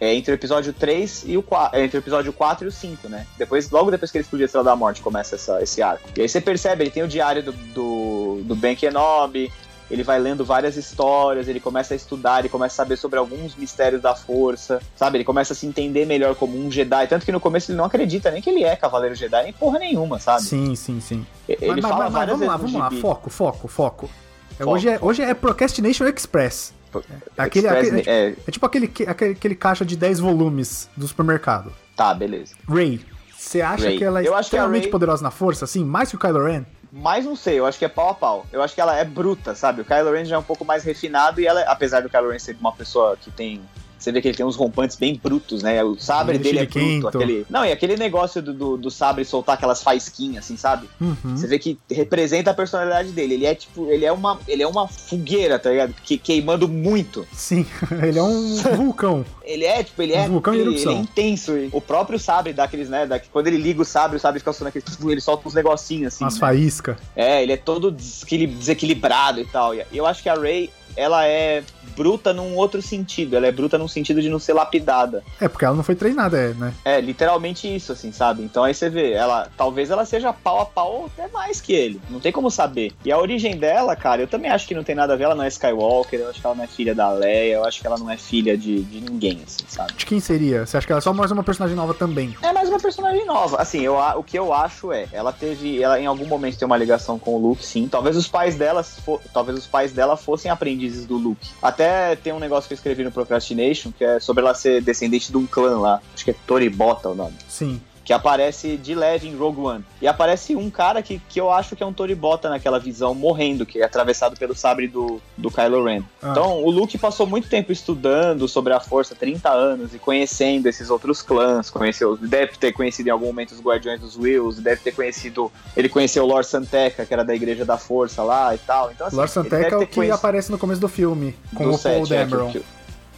[0.00, 3.08] É, entre o episódio 3 e o 4, entre o episódio 4 e o 5,
[3.08, 3.24] né?
[3.38, 6.08] Depois, logo depois que ele explodiu a Estrela da Morte, começa essa, esse arco.
[6.16, 9.52] E aí você percebe, ele tem o diário do, do, do Ben Kenobi,
[9.92, 13.54] ele vai lendo várias histórias, ele começa a estudar, ele começa a saber sobre alguns
[13.54, 15.18] mistérios da força, sabe?
[15.18, 17.06] Ele começa a se entender melhor como um Jedi.
[17.06, 19.78] Tanto que no começo ele não acredita nem que ele é Cavaleiro Jedi, nem porra
[19.78, 20.42] nenhuma, sabe?
[20.42, 21.26] Sim, sim, sim.
[21.48, 22.90] Ele mas, mas- fala mas várias vamos lá, vamos lá.
[23.00, 24.10] Foco, foco, foco.
[24.58, 26.72] É, hoje, é, hoje é Procrastination Express.
[26.94, 27.00] É,
[27.38, 31.72] aquele, Express, aquele- é, é tipo aquele, aquele, aquele caixa de 10 volumes do supermercado.
[31.96, 32.54] tá, beleza.
[32.68, 33.00] Ray,
[33.36, 33.98] você acha Rey.
[33.98, 35.84] que ela é Eu a extremamente Rey- poderosa na força, assim?
[35.84, 36.64] Mais que o Kylo Ren?
[36.92, 38.46] Mas não sei, eu acho que é pau a pau.
[38.52, 39.80] Eu acho que ela é bruta, sabe?
[39.80, 42.38] O Kylo Ren já é um pouco mais refinado e ela, apesar do Kylo Ren
[42.38, 43.62] ser uma pessoa que tem.
[44.02, 45.82] Você vê que ele tem uns rompantes bem brutos, né?
[45.84, 47.08] O sabre Ele dele é bruto.
[47.08, 47.46] Aquele...
[47.48, 50.88] Não, e aquele negócio do, do, do sabre soltar aquelas faísquinhas, assim, sabe?
[51.00, 51.16] Uhum.
[51.36, 53.34] Você vê que representa a personalidade dele.
[53.34, 55.94] Ele é tipo, ele é uma, ele é uma fogueira, tá ligado?
[56.02, 57.26] Que, queimando muito.
[57.32, 57.64] Sim,
[58.02, 59.24] ele é um vulcão.
[59.44, 61.52] Ele é, tipo, ele é, Um vulcão ele, ele é intenso.
[61.70, 63.06] O próprio sabre dá aqueles, né?
[63.06, 65.12] Da, quando ele liga o sabre, o sabre fica soltando aquele.
[65.12, 66.24] Ele solta uns negocinhos assim.
[66.24, 66.40] umas né?
[66.40, 66.96] faíscas.
[67.14, 69.74] É, ele é todo desequili- desequilibrado e tal.
[69.74, 71.62] E eu acho que a Ray, ela é
[71.96, 73.36] bruta num outro sentido.
[73.36, 75.22] Ela é bruta num sentido de não ser lapidada.
[75.40, 76.72] É, porque ela não foi treinada, é, né?
[76.84, 78.42] É, literalmente isso, assim, sabe?
[78.42, 81.72] Então aí você vê, ela talvez ela seja pau a pau ou até mais que
[81.72, 82.00] ele.
[82.10, 82.92] Não tem como saber.
[83.04, 85.24] E a origem dela, cara, eu também acho que não tem nada a ver.
[85.24, 87.80] Ela não é Skywalker, eu acho que ela não é filha da Leia, eu acho
[87.80, 89.92] que ela não é filha de, de ninguém, assim, sabe?
[89.94, 90.64] De quem seria?
[90.66, 92.34] Você acha que ela é só mais uma personagem nova também?
[92.42, 93.56] É mais uma personagem nova.
[93.60, 96.76] Assim, eu, o que eu acho é, ela teve, ela em algum momento tem uma
[96.76, 97.86] ligação com o Luke, sim.
[97.88, 100.50] Talvez os pais dela, fo- talvez os pais dela fossem
[100.82, 101.48] aprendizes do Luke.
[101.62, 105.30] Até tem um negócio que eu escrevi no Procrastination, que é sobre ela ser descendente
[105.30, 106.00] de um clã lá.
[106.14, 107.36] Acho que é Toribota o nome.
[107.48, 107.80] Sim.
[108.04, 109.84] Que aparece de leve em Rogue One.
[110.00, 113.64] E aparece um cara que, que eu acho que é um Toribota naquela visão, morrendo,
[113.64, 116.02] que é atravessado pelo sabre do, do Kylo Ren.
[116.22, 116.30] Ah.
[116.30, 120.90] Então, o Luke passou muito tempo estudando sobre a Força, 30 anos, e conhecendo esses
[120.90, 124.92] outros clãs, conheceu, deve ter conhecido em algum momento os Guardiões dos Wills, deve ter
[124.92, 128.90] conhecido, ele conheceu o Lord Santeca, que era da Igreja da Força lá e tal.
[128.90, 131.74] Então, assim, Lord Santeca é o que conhecido aparece no começo do filme, com do
[131.74, 132.52] o Paul set, é, que, Dameron.
[132.52, 132.62] que,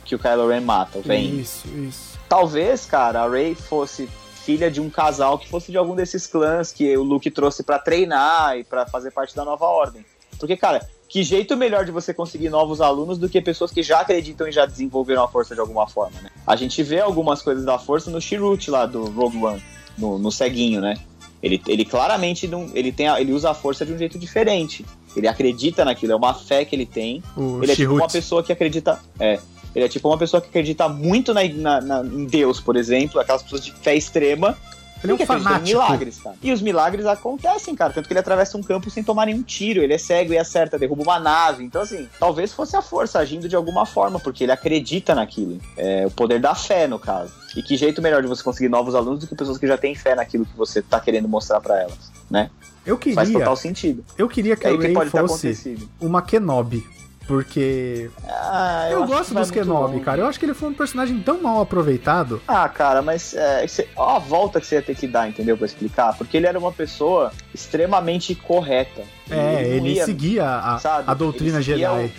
[0.05, 1.41] que o Kylo Ren mata, Vayne.
[1.41, 2.18] Isso, isso.
[2.28, 4.09] Talvez, cara, a Rey fosse
[4.45, 7.79] filha de um casal que fosse de algum desses clãs que o Luke trouxe pra
[7.79, 10.05] treinar e pra fazer parte da nova ordem.
[10.39, 14.01] Porque, cara, que jeito melhor de você conseguir novos alunos do que pessoas que já
[14.01, 16.31] acreditam e já desenvolveram a força de alguma forma, né?
[16.47, 19.63] A gente vê algumas coisas da força no Chirrut lá do Rogue One,
[19.97, 20.95] no, no ceguinho, né?
[21.43, 24.85] Ele, ele claramente não, ele tem a- ele usa a força de um jeito diferente.
[25.15, 27.23] Ele acredita naquilo, é uma fé que ele tem.
[27.37, 29.01] O Ele é tipo uma pessoa que acredita.
[29.21, 29.39] É.
[29.75, 33.20] Ele é tipo uma pessoa que acredita muito na, na- na- em Deus, por exemplo,
[33.20, 34.57] aquelas pessoas de fé extrema.
[35.03, 35.64] Ele é um fanático.
[35.68, 36.35] milagres, cara.
[36.43, 37.93] E os milagres acontecem, cara.
[37.93, 39.83] Tanto que ele atravessa um campo sem tomar nenhum tiro.
[39.83, 41.62] Ele é cego e acerta, derruba uma nave.
[41.62, 45.59] Então, assim, talvez fosse a força agindo de alguma forma, porque ele acredita naquilo.
[45.77, 47.35] É o poder da fé, no caso.
[47.55, 49.95] E que jeito melhor de você conseguir novos alunos do que pessoas que já têm
[49.95, 52.49] fé naquilo que você tá querendo mostrar pra elas, né?
[52.87, 54.03] Eu Faz queria, total sentido.
[54.16, 56.83] eu queria que É a que fosse uma Kenobi.
[57.27, 60.20] Porque Ah, eu, acho gosto dos Kenobi, cara.
[60.20, 62.43] Eu acho que ele foi um personagem tão mal aproveitado.
[62.47, 65.57] Ah, cara, mas é, cê- ó a volta que você ia ter que dar, entendeu?
[65.57, 66.16] Pra explicar.
[66.16, 69.03] Porque ele era uma pessoa extremamente correta.
[69.31, 71.05] É, não ele ia, seguia a, sabe?
[71.11, 71.85] a doutrina Ele Jedi.
[71.87, 72.11] o-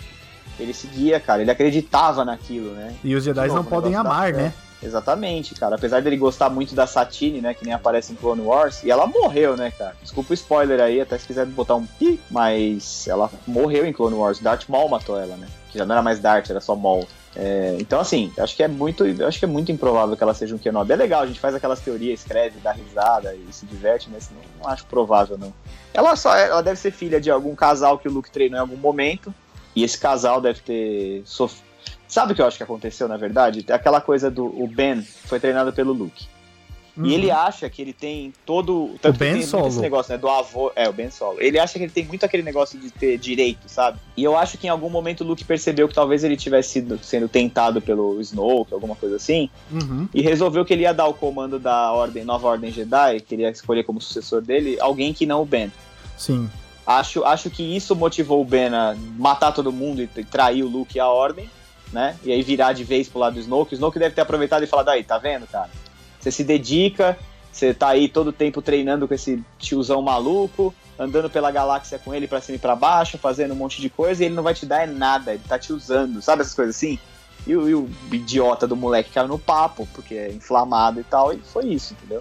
[0.62, 1.42] Ele seguia, cara.
[1.42, 2.94] Ele acreditava naquilo, né?
[3.04, 4.42] E os Jedi não novo, o podem da amar, fé.
[4.42, 4.52] né?
[4.82, 5.76] Exatamente, cara.
[5.76, 7.54] Apesar dele gostar muito da Satine, né?
[7.54, 8.82] Que nem aparece em Clone Wars.
[8.84, 9.96] E ela morreu, né, cara?
[10.02, 12.20] Desculpa o spoiler aí, até se quiser botar um pi.
[12.30, 14.38] Mas ela morreu em Clone Wars.
[14.38, 15.46] Darth Maul matou ela, né?
[15.70, 17.06] Que já não era mais Darth, era só Maul.
[17.38, 19.04] É, então, assim, acho que é muito.
[19.26, 20.92] Acho que é muito improvável que ela seja um Kenobi.
[20.92, 24.40] É legal, a gente faz aquelas teorias, escreve, dá risada e se diverte, mas não,
[24.62, 25.52] não acho provável, não.
[25.92, 28.60] Ela só é- ela deve ser filha de algum casal que o Luke treinou em
[28.60, 29.34] algum momento.
[29.74, 31.65] E esse casal deve ter sofrido.
[32.08, 33.64] Sabe o que eu acho que aconteceu, na verdade?
[33.70, 36.26] Aquela coisa do o Ben foi treinado pelo Luke.
[36.96, 37.04] Uhum.
[37.04, 38.92] E ele acha que ele tem todo.
[39.02, 39.66] Tanto que Ben tem Solo.
[39.68, 40.18] esse negócio, né?
[40.18, 40.72] Do avô.
[40.74, 41.36] É, o Ben Solo.
[41.42, 43.98] Ele acha que ele tem muito aquele negócio de ter direito, sabe?
[44.16, 46.98] E eu acho que em algum momento o Luke percebeu que talvez ele tivesse sido
[47.02, 50.08] sendo tentado pelo Snoke, alguma coisa assim, Uhum.
[50.14, 53.42] e resolveu que ele ia dar o comando da ordem, nova ordem Jedi, que ele
[53.42, 55.70] ia escolher como sucessor dele, alguém que não o Ben.
[56.16, 56.48] Sim.
[56.86, 60.68] Acho, acho que isso motivou o Ben a matar todo mundo e, e trair o
[60.68, 61.50] Luke e a ordem,
[61.92, 62.16] né?
[62.24, 63.74] E aí virar de vez pro lado do Snoke.
[63.74, 65.70] O Snoke deve ter aproveitado e falado, aí, tá vendo, cara?
[66.20, 67.16] Você se dedica,
[67.52, 72.26] você tá aí todo tempo treinando com esse tiozão maluco, andando pela galáxia com ele
[72.26, 74.66] pra cima e pra baixo, fazendo um monte de coisa, e ele não vai te
[74.66, 76.98] dar é nada, ele tá te usando, sabe essas coisas assim?
[77.46, 81.32] E, o- e o idiota do moleque caiu no papo, porque é inflamado e tal,
[81.32, 82.20] e foi isso, entendeu?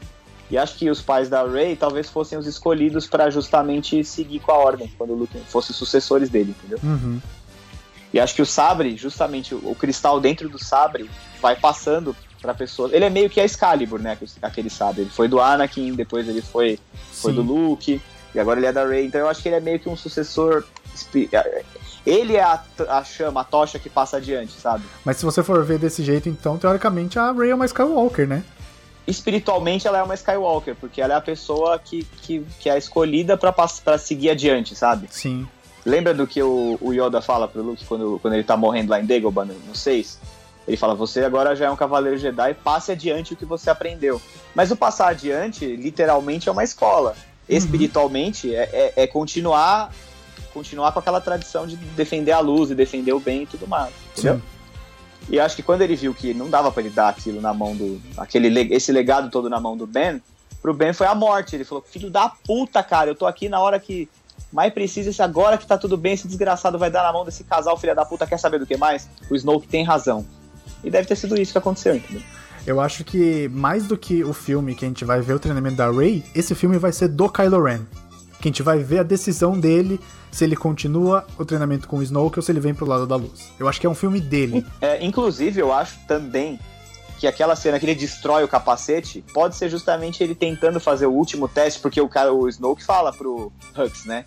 [0.51, 4.51] E acho que os pais da Rey talvez fossem os escolhidos pra justamente seguir com
[4.51, 6.77] a ordem, quando o Luke fosse os sucessores dele, entendeu?
[6.83, 7.19] Uhum.
[8.15, 11.09] E acho que o sabre, justamente o, cristal dentro do sabre,
[11.41, 12.89] vai passando pra pessoa.
[12.93, 14.13] Ele é meio que a Excalibur, né?
[14.13, 14.31] aquele-
[14.69, 15.01] sabre.
[15.01, 16.79] Ele foi do Anakin, depois ele foi,
[17.11, 17.35] foi Sim.
[17.35, 18.01] do Luke,
[18.33, 19.05] e agora ele é da Rey.
[19.05, 20.63] Então eu acho que ele é meio que um sucessor.
[20.95, 21.29] espi-
[22.05, 24.85] Ele é a, a chama, a tocha que passa adiante, sabe?
[25.03, 28.45] Mas se você for ver desse jeito, então, teoricamente, a Rey é uma Skywalker, né?
[29.07, 33.37] espiritualmente ela é uma Skywalker, porque ela é a pessoa que, que, que é escolhida
[33.37, 33.53] pra
[33.99, 35.07] seguir adiante, sabe?
[35.11, 35.47] Sim.
[35.85, 38.99] Lembra do que o, o Yoda fala pro Luke quando, quando ele tá morrendo lá
[38.99, 40.19] em Dagobah, no, no 6?
[40.67, 44.19] Ele fala, você agora já é um cavaleiro Jedi, passe adiante o que você aprendeu.
[44.55, 47.11] Mas o passar adiante, literalmente, é uma escola.
[47.47, 47.55] Uhum.
[47.55, 49.91] Espiritualmente, é, é, é, continuar
[50.51, 53.93] continuar com aquela tradição de defender a luz e defender o bem e tudo mais,
[54.13, 54.35] entendeu?
[54.35, 54.41] Sim.
[55.29, 57.75] E acho que quando ele viu que não dava para ele dar aquilo na mão
[57.75, 58.01] do.
[58.17, 60.21] aquele esse legado todo na mão do Ben,
[60.61, 61.55] pro Ben foi a morte.
[61.55, 64.07] Ele falou: Filho da puta, cara, eu tô aqui na hora que
[64.55, 67.43] mais precisa, esse agora que tá tudo bem, esse desgraçado vai dar na mão desse
[67.43, 69.09] casal, filha da puta, quer saber do que mais?
[69.29, 70.25] O Snoke tem razão.
[70.81, 72.21] E deve ter sido isso que aconteceu, entendeu?
[72.65, 75.75] Eu acho que mais do que o filme que a gente vai ver o treinamento
[75.75, 77.81] da Rey, esse filme vai ser do Kylo Ren.
[78.39, 79.99] Que a gente vai ver a decisão dele
[80.31, 83.17] se ele continua o treinamento com o Snoke ou se ele vem pro lado da
[83.17, 83.51] luz.
[83.59, 84.65] Eu acho que é um filme dele.
[84.79, 86.59] É, inclusive, eu acho também
[87.25, 91.11] que aquela cena que ele destrói o capacete pode ser justamente ele tentando fazer o
[91.11, 94.25] último teste, porque o cara, o Snoke fala pro Hux, né?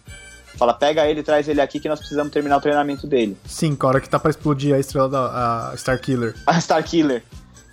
[0.57, 3.37] Fala, pega ele, traz ele aqui que nós precisamos terminar o treinamento dele.
[3.47, 6.35] Sim, com a hora que tá pra explodir a estrela da a Star Killer.
[6.45, 7.23] A Star Killer.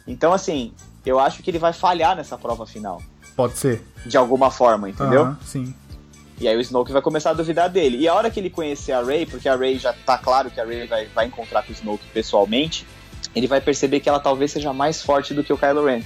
[0.06, 0.72] Então, assim,
[1.04, 3.02] eu acho que ele vai falhar nessa prova final.
[3.36, 3.84] Pode ser.
[4.06, 5.24] De alguma forma, entendeu?
[5.24, 5.76] Uhum, sim.
[6.40, 7.98] E aí o Snoke vai começar a duvidar dele.
[7.98, 10.62] E a hora que ele conhecer a Rey, porque a Rey já tá claro que
[10.62, 12.86] a Rey vai, vai encontrar com o Snoke pessoalmente,
[13.36, 16.02] ele vai perceber que ela talvez seja mais forte do que o Kylo Ren.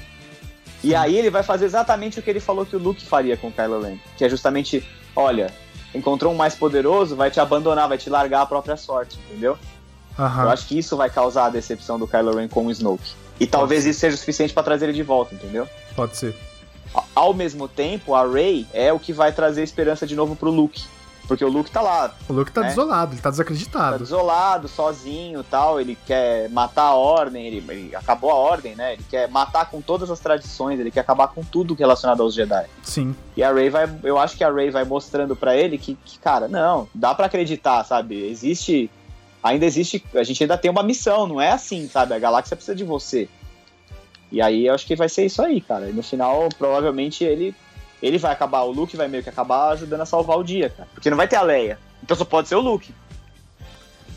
[0.84, 3.47] E aí ele vai fazer exatamente o que ele falou que o Luke faria com
[3.47, 5.53] o Kylo Ren, que é justamente, olha,
[5.93, 9.57] encontrou um mais poderoso, vai te abandonar, vai te largar a própria sorte, entendeu?
[10.17, 10.41] Uhum.
[10.41, 13.13] Eu acho que isso vai causar a decepção do Kylo Ren com o Snoke.
[13.39, 15.67] E talvez isso seja o suficiente para trazer ele de volta, entendeu?
[15.95, 16.36] Pode ser
[17.15, 20.84] ao mesmo tempo, a Rey é o que vai trazer esperança de novo pro Luke.
[21.30, 22.11] Porque o Luke tá lá.
[22.27, 22.69] O Luke tá né?
[22.69, 23.91] desolado, ele tá desacreditado.
[23.91, 25.80] Tá desolado, sozinho tal.
[25.80, 28.93] Ele quer matar a ordem, ele, ele, acabou a ordem, né?
[28.93, 32.65] Ele quer matar com todas as tradições, ele quer acabar com tudo relacionado aos Jedi.
[32.82, 33.15] Sim.
[33.38, 33.88] E a Rey vai.
[34.03, 37.27] Eu acho que a Rey vai mostrando para ele que, que, cara, não, dá para
[37.27, 38.27] acreditar, sabe?
[38.27, 38.89] Existe.
[39.43, 40.03] Ainda existe.
[40.15, 42.15] A gente ainda tem uma missão, não é assim, sabe?
[42.15, 43.30] A galáxia precisa de você.
[44.32, 45.91] E aí eu acho que vai ser isso aí, cara.
[45.91, 47.53] E no final, provavelmente, ele
[48.02, 50.88] ele vai acabar, o Luke vai meio que acabar ajudando a salvar o dia, cara.
[50.93, 51.78] Porque não vai ter a Leia.
[52.02, 52.93] Então só pode ser o Luke.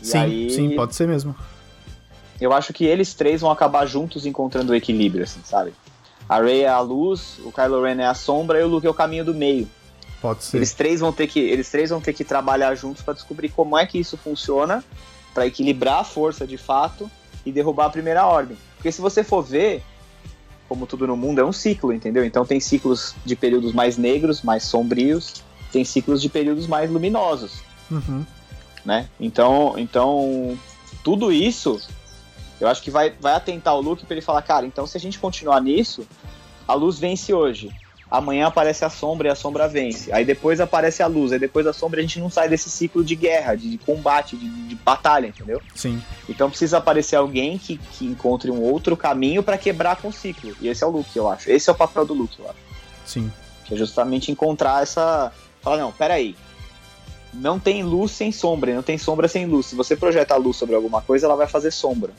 [0.01, 1.35] E sim, aí, sim, pode ser mesmo.
[2.39, 5.73] Eu acho que eles três vão acabar juntos encontrando o equilíbrio, assim, sabe?
[6.27, 8.89] A Rey é a luz, o Kylo Ren é a sombra e o Luke é
[8.89, 9.69] o caminho do meio.
[10.21, 10.57] Pode ser.
[10.57, 13.77] Eles três vão ter que, eles três vão ter que trabalhar juntos para descobrir como
[13.77, 14.83] é que isso funciona,
[15.33, 17.11] para equilibrar a força de fato
[17.45, 18.57] e derrubar a primeira ordem.
[18.75, 19.83] Porque se você for ver,
[20.73, 22.25] como tudo no mundo, é um ciclo, entendeu?
[22.25, 27.61] Então tem ciclos de períodos mais negros, mais sombrios, tem ciclos de períodos mais luminosos.
[27.91, 28.25] Uhum.
[28.83, 29.07] Né?
[29.19, 30.57] Então, então,
[31.03, 31.79] tudo isso
[32.59, 34.99] eu acho que vai, vai atentar o Luke para ele falar, cara, então se a
[34.99, 36.07] gente continuar nisso,
[36.67, 37.69] a luz vence hoje
[38.13, 40.13] amanhã aparece a sombra e a sombra vence.
[40.13, 43.03] Aí depois aparece a luz, aí depois a sombra a gente não sai desse ciclo
[43.03, 45.59] de guerra, de, combate, de, de, batalha, entendeu?
[45.73, 45.99] Sim.
[46.29, 50.55] Então precisa aparecer alguém que, que encontre um outro caminho para quebrar com o ciclo.
[50.61, 51.49] E esse é o Luke, eu acho.
[51.49, 52.59] Esse é o papel do Luke, eu acho.
[53.03, 53.31] Sim.
[53.65, 55.31] Que é justamente encontrar essa.
[55.59, 56.35] Falar, não, peraí.
[57.33, 59.65] Não tem luz sem sombra, não tem sombra sem luz.
[59.65, 62.13] Se você projeta a luz sobre alguma coisa, ela vai fazer sombra.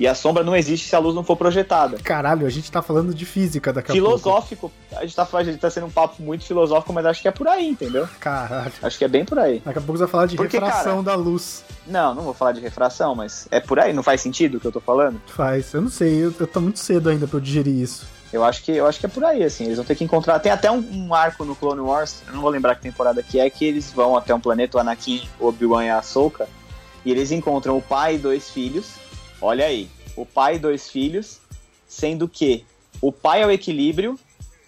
[0.00, 1.98] E a sombra não existe se a luz não for projetada.
[2.02, 4.72] Caralho, a gente tá falando de física daqui a Filosófico.
[4.96, 7.30] A gente, tá, a gente tá sendo um papo muito filosófico, mas acho que é
[7.30, 8.08] por aí, entendeu?
[8.18, 8.72] Caralho.
[8.82, 9.60] Acho que é bem por aí.
[9.62, 11.62] Daqui a pouco você vai falar de Porque, refração cara, da luz.
[11.86, 13.92] Não, não vou falar de refração, mas é por aí.
[13.92, 15.20] Não faz sentido o que eu tô falando?
[15.26, 15.74] Faz.
[15.74, 18.06] Eu não sei, eu, eu tô muito cedo ainda pra eu digerir isso.
[18.32, 19.64] Eu acho que eu acho que é por aí, assim.
[19.64, 20.38] Eles vão ter que encontrar.
[20.38, 23.38] Tem até um, um, arco no Clone Wars, eu não vou lembrar que temporada que
[23.38, 26.48] é, que eles vão até um planeta, o Anakin, o Obi-Wan e a Ahsoka,
[27.04, 28.99] e eles encontram o pai e dois filhos.
[29.40, 31.40] Olha aí, o pai e dois filhos,
[31.86, 32.64] sendo que
[33.00, 34.18] o pai é o equilíbrio,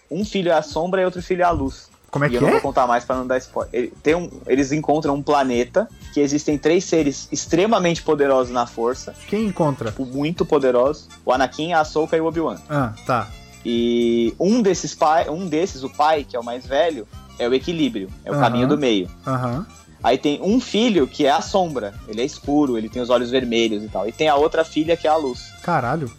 [0.09, 1.91] um filho é a sombra e outro filho é a luz.
[2.09, 2.51] Como é e que eu não é?
[2.51, 3.91] vou contar mais para não dar spoiler.
[4.03, 9.15] Tem um, eles encontram um planeta que existem três seres extremamente poderosos na força.
[9.27, 9.89] Quem encontra?
[9.89, 11.09] Tipo, muito poderosos.
[11.25, 12.57] O Anakin, a Ahsoka e o Obi-Wan.
[12.69, 13.31] Ah, tá.
[13.65, 17.07] E um desses pai, um desses, o pai, que é o mais velho,
[17.39, 19.09] é o equilíbrio, é o caminho do meio.
[19.25, 19.65] Aham.
[20.03, 21.93] Aí tem um filho que é a sombra.
[22.07, 24.07] Ele é escuro, ele tem os olhos vermelhos e tal.
[24.07, 25.53] E tem a outra filha que é a luz.
[25.63, 26.11] Caralho.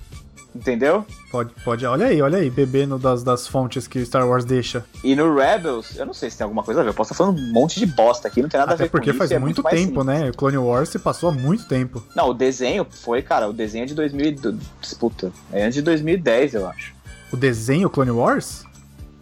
[0.55, 1.05] Entendeu?
[1.33, 1.85] Pode, pode.
[1.85, 4.85] Olha aí, olha aí, bebendo das, das fontes que Star Wars deixa.
[5.03, 6.91] E no Rebels, eu não sei se tem alguma coisa a ver.
[6.91, 8.91] Eu posso estar falando um monte de bosta aqui, não tem nada Até a ver
[8.91, 10.31] porque com faz isso, é muito, muito tempo, né?
[10.31, 12.05] O Clone Wars se passou há muito tempo.
[12.15, 14.57] Não, o desenho foi, cara, o desenho é de 2000.
[14.81, 15.33] Disputa.
[15.53, 16.95] É antes de 2010, eu acho.
[17.33, 18.64] O desenho Clone Wars?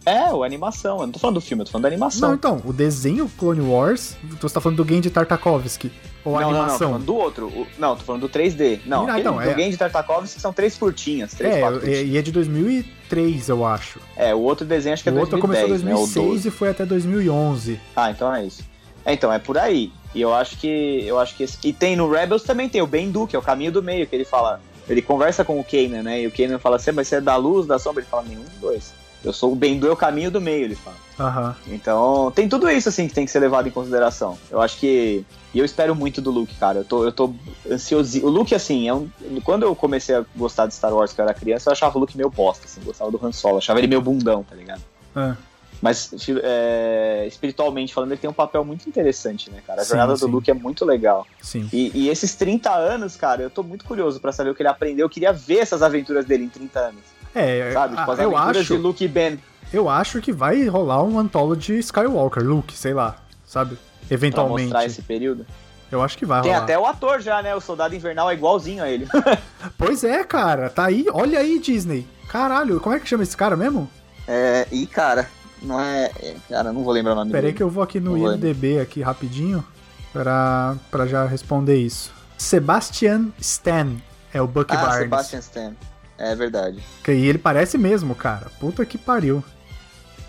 [0.05, 0.99] É, a animação.
[0.99, 2.29] Eu não tô falando do filme, eu tô falando da animação.
[2.29, 5.91] Não, então, o desenho Clone Wars, você tá falando do Genji Tartakovsky.
[6.25, 6.91] Ou a não, animação?
[6.91, 7.47] Não, não, tô falando do outro.
[7.47, 8.81] O, não, tô falando do 3D.
[8.85, 9.55] Não, ah, então, do é...
[9.55, 12.07] Genji Tartakovsky são três curtinhas, três, é, quatro curtinhas.
[12.07, 13.99] E é de 2003, eu acho.
[14.15, 16.49] É, o outro desenho acho que é o 2010, O outro começou em 2006 né,
[16.49, 17.79] e foi até 2011.
[17.95, 18.63] Ah, então é isso.
[19.05, 19.91] É, então, é por aí.
[20.15, 21.03] E eu acho que.
[21.05, 21.43] Eu acho que.
[21.43, 24.07] Esse, e tem no Rebels também tem o Bendu, que é o caminho do meio,
[24.07, 24.61] que ele fala.
[24.87, 26.21] Ele conversa com o Kanan, né?
[26.21, 28.01] E o Kanan fala assim, mas você é da luz, da sombra?
[28.01, 28.93] Ele fala, nenhum dos dois.
[29.23, 30.97] Eu sou o Bendu, é o caminho do meio, ele fala.
[31.19, 31.55] Aham.
[31.67, 34.37] Então, tem tudo isso, assim, que tem que ser levado em consideração.
[34.49, 35.23] Eu acho que.
[35.53, 36.79] E eu espero muito do Luke, cara.
[36.79, 37.33] Eu tô, eu tô
[37.71, 38.25] ansioso.
[38.25, 39.07] O Luke, assim, é um...
[39.43, 42.01] quando eu comecei a gostar de Star Wars, que eu era criança, eu achava o
[42.01, 42.81] Luke meio bosta, assim.
[42.83, 44.81] Gostava do Han Solo, achava ele meio bundão, tá ligado?
[45.15, 45.35] Ah,
[45.79, 46.11] Mas
[46.41, 49.81] é, espiritualmente falando, ele tem um papel muito interessante, né, cara?
[49.81, 50.25] A Sim, jornada sim.
[50.25, 51.27] do Luke é muito legal.
[51.39, 51.69] sim.
[51.71, 54.69] E, e esses 30 anos, cara, eu tô muito curioso pra saber o que ele
[54.69, 55.05] aprendeu.
[55.05, 57.01] Eu queria ver essas aventuras dele em 30 anos.
[57.35, 57.95] É, Sabe?
[57.97, 59.39] Tipo, as eu acho, de Luke e Ben.
[59.71, 63.15] eu acho que vai rolar um Anthology Skywalker, Luke, sei lá,
[63.45, 63.75] sabe?
[63.75, 64.63] Pra Eventualmente.
[64.69, 65.45] mostrar esse período.
[65.91, 66.63] Eu acho que vai Tem rolar.
[66.63, 67.53] até o ator já, né?
[67.55, 69.07] O Soldado Invernal é igualzinho a ele.
[69.77, 72.05] Pois é, cara, tá aí, olha aí, Disney.
[72.27, 73.89] Caralho, como é que chama esse cara mesmo?
[74.27, 75.27] É, e cara,
[75.61, 76.11] não é.
[76.21, 77.57] é, Cara, não vou lembrar o nome Pera aí dele.
[77.57, 79.63] que eu vou aqui no Não IMDB aqui rapidinho
[80.11, 82.11] pra, pra já responder isso.
[82.37, 83.95] Sebastian Stan
[84.33, 84.99] é o Bucky Ah, Barnes.
[84.99, 85.73] Sebastian Stan.
[86.17, 86.79] É verdade.
[87.07, 88.47] Aí ele parece mesmo, cara.
[88.59, 89.43] Puta que pariu.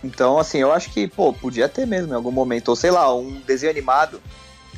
[0.02, 2.68] Então, assim, eu acho que, pô, podia ter mesmo em algum momento.
[2.68, 4.20] Ou sei lá, um desenho animado.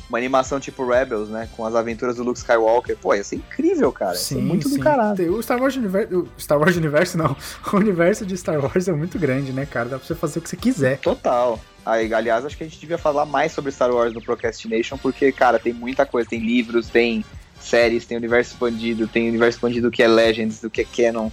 [0.09, 1.49] Uma animação tipo Rebels, né?
[1.57, 2.95] Com as aventuras do Luke Skywalker.
[2.95, 4.15] Pô, ia ser incrível, cara.
[4.15, 5.35] Ser muito do caralho.
[5.35, 6.19] O Star Wars Universo.
[6.19, 7.35] O Star Wars Universo não.
[7.73, 9.89] O universo de Star Wars é muito grande, né, cara?
[9.89, 10.99] Dá pra você fazer o que você quiser.
[10.99, 11.59] Total.
[11.85, 15.29] Aí, aliás, acho que a gente devia falar mais sobre Star Wars no Procrastination, porque,
[15.33, 16.29] cara, tem muita coisa.
[16.29, 17.25] Tem livros, tem
[17.59, 21.29] séries, tem universo expandido, tem universo expandido que é Legends, do que é Canon.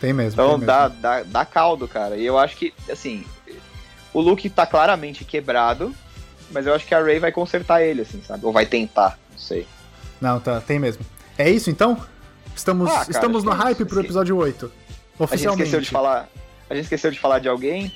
[0.00, 0.40] Tem mesmo.
[0.40, 1.02] Então tem dá, mesmo.
[1.02, 2.16] dá, dá caldo, cara.
[2.16, 3.24] E eu acho que, assim,
[4.12, 5.94] o Luke tá claramente quebrado,
[6.50, 8.44] mas eu acho que a Rey vai consertar ele, assim, sabe?
[8.46, 9.66] Ou vai tentar, não sei.
[10.20, 11.04] Não, tá, tem mesmo.
[11.36, 12.00] É isso então?
[12.54, 14.04] Estamos, Ah, cara, estamos no é hype pro sim.
[14.04, 14.64] episódio 8.
[14.66, 14.74] A gente
[15.20, 15.62] Oficialmente.
[15.64, 16.28] esqueceu de falar.
[16.70, 17.92] A gente esqueceu de falar de alguém.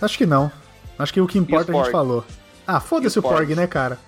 [0.00, 0.50] Acho que não.
[0.98, 2.24] Acho que o que importa a gente falou.
[2.66, 3.98] Ah, foda-se o Porg, né, cara?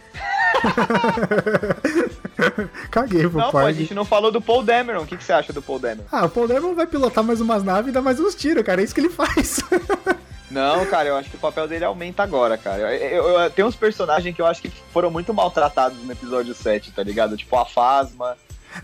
[2.90, 5.02] Caguei pro não, pô, a gente não falou do Paul Dameron.
[5.02, 6.04] O que, que você acha do Paul Dameron?
[6.10, 8.80] Ah, o Paul Dameron vai pilotar mais umas naves e dar mais uns tiros, cara.
[8.80, 9.60] É isso que ele faz.
[10.50, 12.94] Não, cara, eu acho que o papel dele aumenta agora, cara.
[12.96, 16.54] Eu, eu- eu- tem uns personagens que eu acho que foram muito maltratados no episódio
[16.54, 17.36] 7, tá ligado?
[17.36, 18.34] Tipo a Fasma.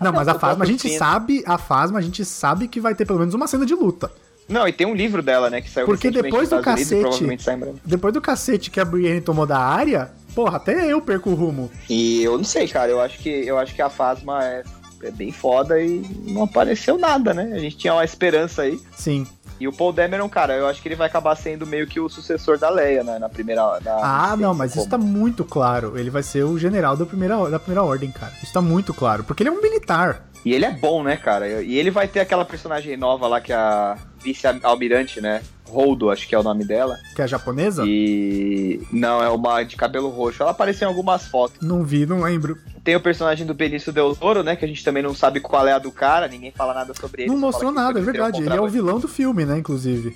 [0.00, 3.06] não, mas a Fasma, a gente sabe, a Fasma, a gente sabe que vai ter
[3.06, 4.10] pelo menos uma cena de luta.
[4.46, 7.80] Não, e tem um livro dela, né, que saiu Porque depois do Unidos cacete- breve.
[7.82, 11.70] Depois do cacete que a Brienne tomou da área, porra, até eu perco o rumo.
[11.88, 14.62] E eu não sei, cara, eu acho que eu acho que a Fasma é,
[15.02, 17.52] é bem foda e não apareceu nada, né?
[17.54, 18.78] A gente tinha uma esperança aí.
[18.96, 19.26] Sim.
[19.60, 22.08] E o Paul Dameron, cara, eu acho que ele vai acabar sendo meio que o
[22.08, 25.96] sucessor da Leia, né, na primeira na Ah, não, mas isso como- tá muito claro.
[25.96, 28.32] Ele vai ser o general da primeira, da primeira ordem, cara.
[28.42, 29.22] Isso tá muito claro.
[29.22, 30.26] Porque ele é um militar.
[30.44, 31.62] E ele é bom, né, cara?
[31.62, 35.40] E ele vai ter aquela personagem nova lá que é a vice-almirante, né?
[35.68, 36.98] Holdo, acho que é o nome dela.
[37.14, 37.84] Que é a japonesa?
[37.86, 38.80] E.
[38.92, 40.42] Não, é uma de cabelo roxo.
[40.42, 41.66] Ela apareceu em algumas fotos.
[41.66, 42.58] Não vi, não lembro.
[42.82, 44.56] Tem o personagem do Benício Del Toro, né?
[44.56, 47.22] Que a gente também não sabe qual é a do cara, ninguém fala nada sobre
[47.22, 47.30] ele.
[47.30, 48.42] não mostrou nada, é verdade.
[48.42, 50.14] Ele é o vilão do filme, né, inclusive.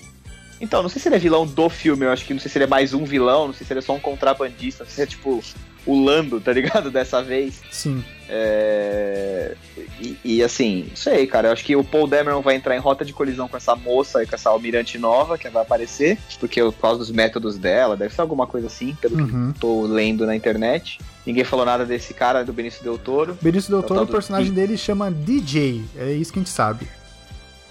[0.61, 2.59] Então, não sei se ele é vilão do filme, eu acho que não sei se
[2.59, 4.97] ele é mais um vilão, não sei se ele é só um contrabandista, não sei
[4.97, 5.43] se é tipo
[5.87, 6.91] o Lando, tá ligado?
[6.93, 7.61] Dessa vez.
[7.71, 8.05] Sim.
[8.29, 9.55] É...
[10.01, 11.49] E, e, assim, não sei, cara.
[11.49, 14.23] Eu acho que o Paul Dameron vai entrar em rota de colisão com essa moça
[14.23, 18.15] e com essa almirante nova que vai aparecer, porque por causa dos métodos dela, deve
[18.15, 19.53] ser alguma coisa assim, pelo Uhum.
[19.53, 20.99] que tô lendo na internet.
[21.25, 23.39] Ninguém falou nada desse cara, do Benício Del Toro.
[23.41, 24.55] Benício Del É o Toro, o do personagem Pi.
[24.57, 25.85] dele chama DJ.
[25.97, 26.87] É isso que a gente sabe.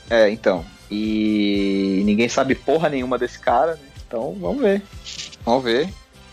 [0.10, 0.66] É, então.
[0.90, 3.88] E ninguém sabe porra nenhuma desse cara, né?
[4.08, 4.82] Então, vamos ver.
[5.44, 5.90] Vamos ver.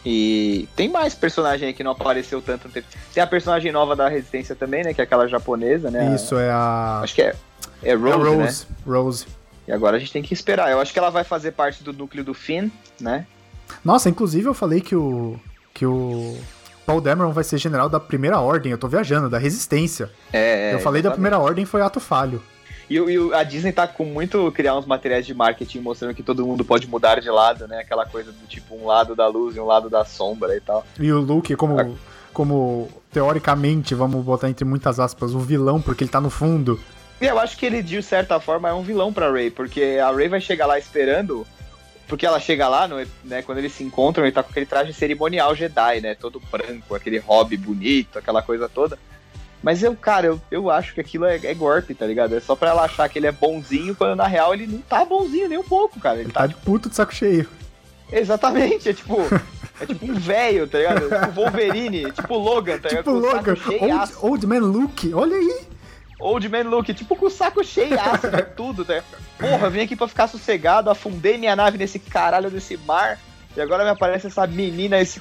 [0.07, 2.69] E tem mais personagem aí que não apareceu tanto.
[2.69, 2.87] no tempo.
[3.13, 4.93] Tem a personagem nova da Resistência também, né?
[4.93, 6.15] Que é aquela japonesa, né?
[6.15, 7.01] Isso é a.
[7.03, 7.35] Acho que é.
[7.83, 8.45] É é Rose, a né?
[8.45, 8.67] Rose.
[8.87, 9.27] Rose.
[9.67, 10.71] E agora a gente tem que esperar.
[10.71, 12.69] Eu acho que ela vai fazer parte do núcleo do Finn,
[13.01, 13.27] né?
[13.83, 15.41] Nossa, inclusive eu falei que o.
[15.73, 16.37] que o.
[16.85, 18.73] Paul Dameron vai ser general da primeira ordem.
[18.73, 20.11] Eu tô viajando, da resistência.
[20.31, 21.15] É, é, eu falei da exatamente.
[21.15, 22.43] primeira ordem foi ato falho.
[22.89, 26.47] E, e a Disney tá com muito criar uns materiais de marketing mostrando que todo
[26.47, 27.78] mundo pode mudar de lado, né?
[27.78, 30.85] Aquela coisa do tipo um lado da luz e um lado da sombra e tal.
[30.99, 31.89] E o Luke, como, Ah.
[32.32, 36.78] como teoricamente, vamos botar entre muitas aspas, o vilão, porque ele tá no fundo.
[37.20, 40.11] E eu acho que ele, de certa forma, é um vilão pra Ray, porque a
[40.11, 41.47] Ray vai chegar lá esperando.
[42.07, 44.93] Porque ela chega lá, no, né, quando eles se encontram, ele tá com aquele traje
[44.93, 46.14] cerimonial Jedi, né?
[46.14, 48.99] Todo branco, aquele hobby bonito, aquela coisa toda.
[49.65, 52.37] Mas eu, cara, eu, eu acho que aquilo é, é golpe, tá ligado?
[52.37, 55.03] É só pra ela achar que ele é bonzinho, quando na real ele não tá
[55.07, 56.17] bonzinho nem um pouco, cara.
[56.17, 57.49] Ele Ele tá, tá de puto de saco cheio.
[58.12, 59.17] Exatamente, é tipo.
[59.81, 61.01] É tipo um velho, tá ligado?
[61.01, 63.05] Tipo Wolverine, tipo Logan, tá ligado?
[63.07, 65.67] Tipo Logan, old, old Man Luke, olha aí.
[66.21, 69.03] Old Man Luke, tipo com o saco cheiaço de tudo, tá?
[69.37, 73.19] Porra, eu vim aqui pra ficar sossegado, afundei minha nave nesse caralho desse mar,
[73.57, 75.21] e agora me aparece essa menina, esse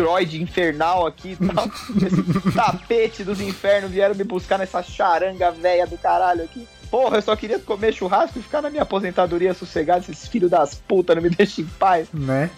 [0.00, 1.66] droid infernal aqui e tal.
[2.04, 6.66] Esse tapete dos infernos vieram me buscar nessa charanga velha do caralho aqui.
[6.90, 10.04] Porra, eu só queria comer churrasco e ficar na minha aposentadoria sossegado.
[10.08, 12.08] Esses filhos das putas não me deixam em paz.
[12.12, 12.50] Né?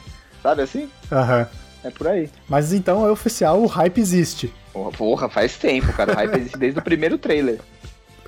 [0.42, 0.88] Sabe assim?
[1.10, 1.46] Aham.
[1.84, 2.30] É por aí.
[2.48, 4.54] Mas então é oficial, o hype existe.
[4.72, 6.12] Porra, porra, faz tempo, cara.
[6.12, 7.60] O hype existe desde o primeiro trailer.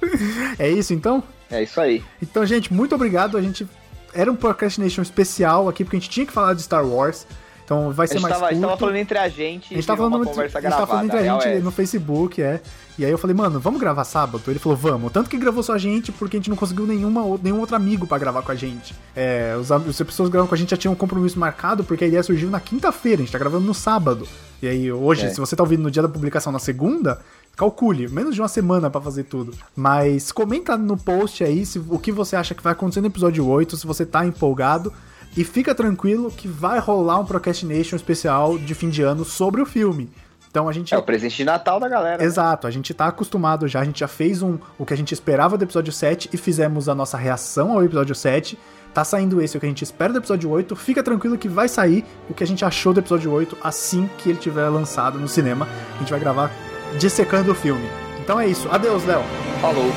[0.59, 1.23] É isso então?
[1.51, 2.05] É isso aí.
[2.21, 3.39] Então, gente, muito obrigado.
[3.39, 3.67] A gente
[4.13, 7.27] era um Procrastination especial aqui, porque a gente tinha que falar de Star Wars.
[7.65, 8.69] Então vai ser mais tava, a gente curto.
[8.69, 10.87] tava falando entre a gente A gente tava falando, uma entre- conversa a gente tava
[10.87, 11.09] gravada.
[11.09, 11.61] falando entre a gente é.
[11.61, 12.61] no Facebook, é.
[12.99, 14.43] E aí eu falei, mano, vamos gravar sábado?
[14.49, 15.11] Ele falou, vamos.
[15.11, 18.07] Tanto que gravou só a gente, porque a gente não conseguiu nenhuma, nenhum outro amigo
[18.07, 18.95] pra gravar com a gente.
[19.17, 22.05] É, os, as pessoas que gravam com a gente já tinham um compromisso marcado, porque
[22.05, 24.29] a ideia surgiu na quinta-feira, a gente tá gravando no sábado.
[24.63, 25.31] E aí, hoje, É.
[25.31, 27.19] se você tá ouvindo no dia da publicação na segunda,
[27.57, 29.55] calcule, menos de uma semana pra fazer tudo.
[29.75, 33.47] Mas comenta no post aí se, o que você acha que vai acontecer no episódio
[33.49, 34.93] 8, se você tá empolgado.
[35.37, 39.67] E fica tranquilo que vai rolar um Procrastination especial de fim de ano sobre o
[39.67, 40.11] filme.
[40.49, 42.19] Então a gente É o presente de Natal da galera.
[42.19, 42.25] né?
[42.25, 45.13] Exato, a gente tá acostumado já, a gente já fez um, o que a gente
[45.13, 48.57] esperava do episódio 7 e fizemos a nossa reação ao episódio 7.
[48.95, 50.77] Tá saindo esse, o que a gente espera do episódio 8.
[50.77, 54.29] Fica tranquilo que vai sair o que a gente achou do episódio 8 assim que
[54.31, 55.67] ele tiver lançado no cinema.
[55.97, 56.53] A gente vai gravar
[57.01, 57.89] dissecando o filme.
[58.23, 58.69] Então é isso.
[58.71, 59.25] Adeus, Léo.
[59.61, 59.91] Falou.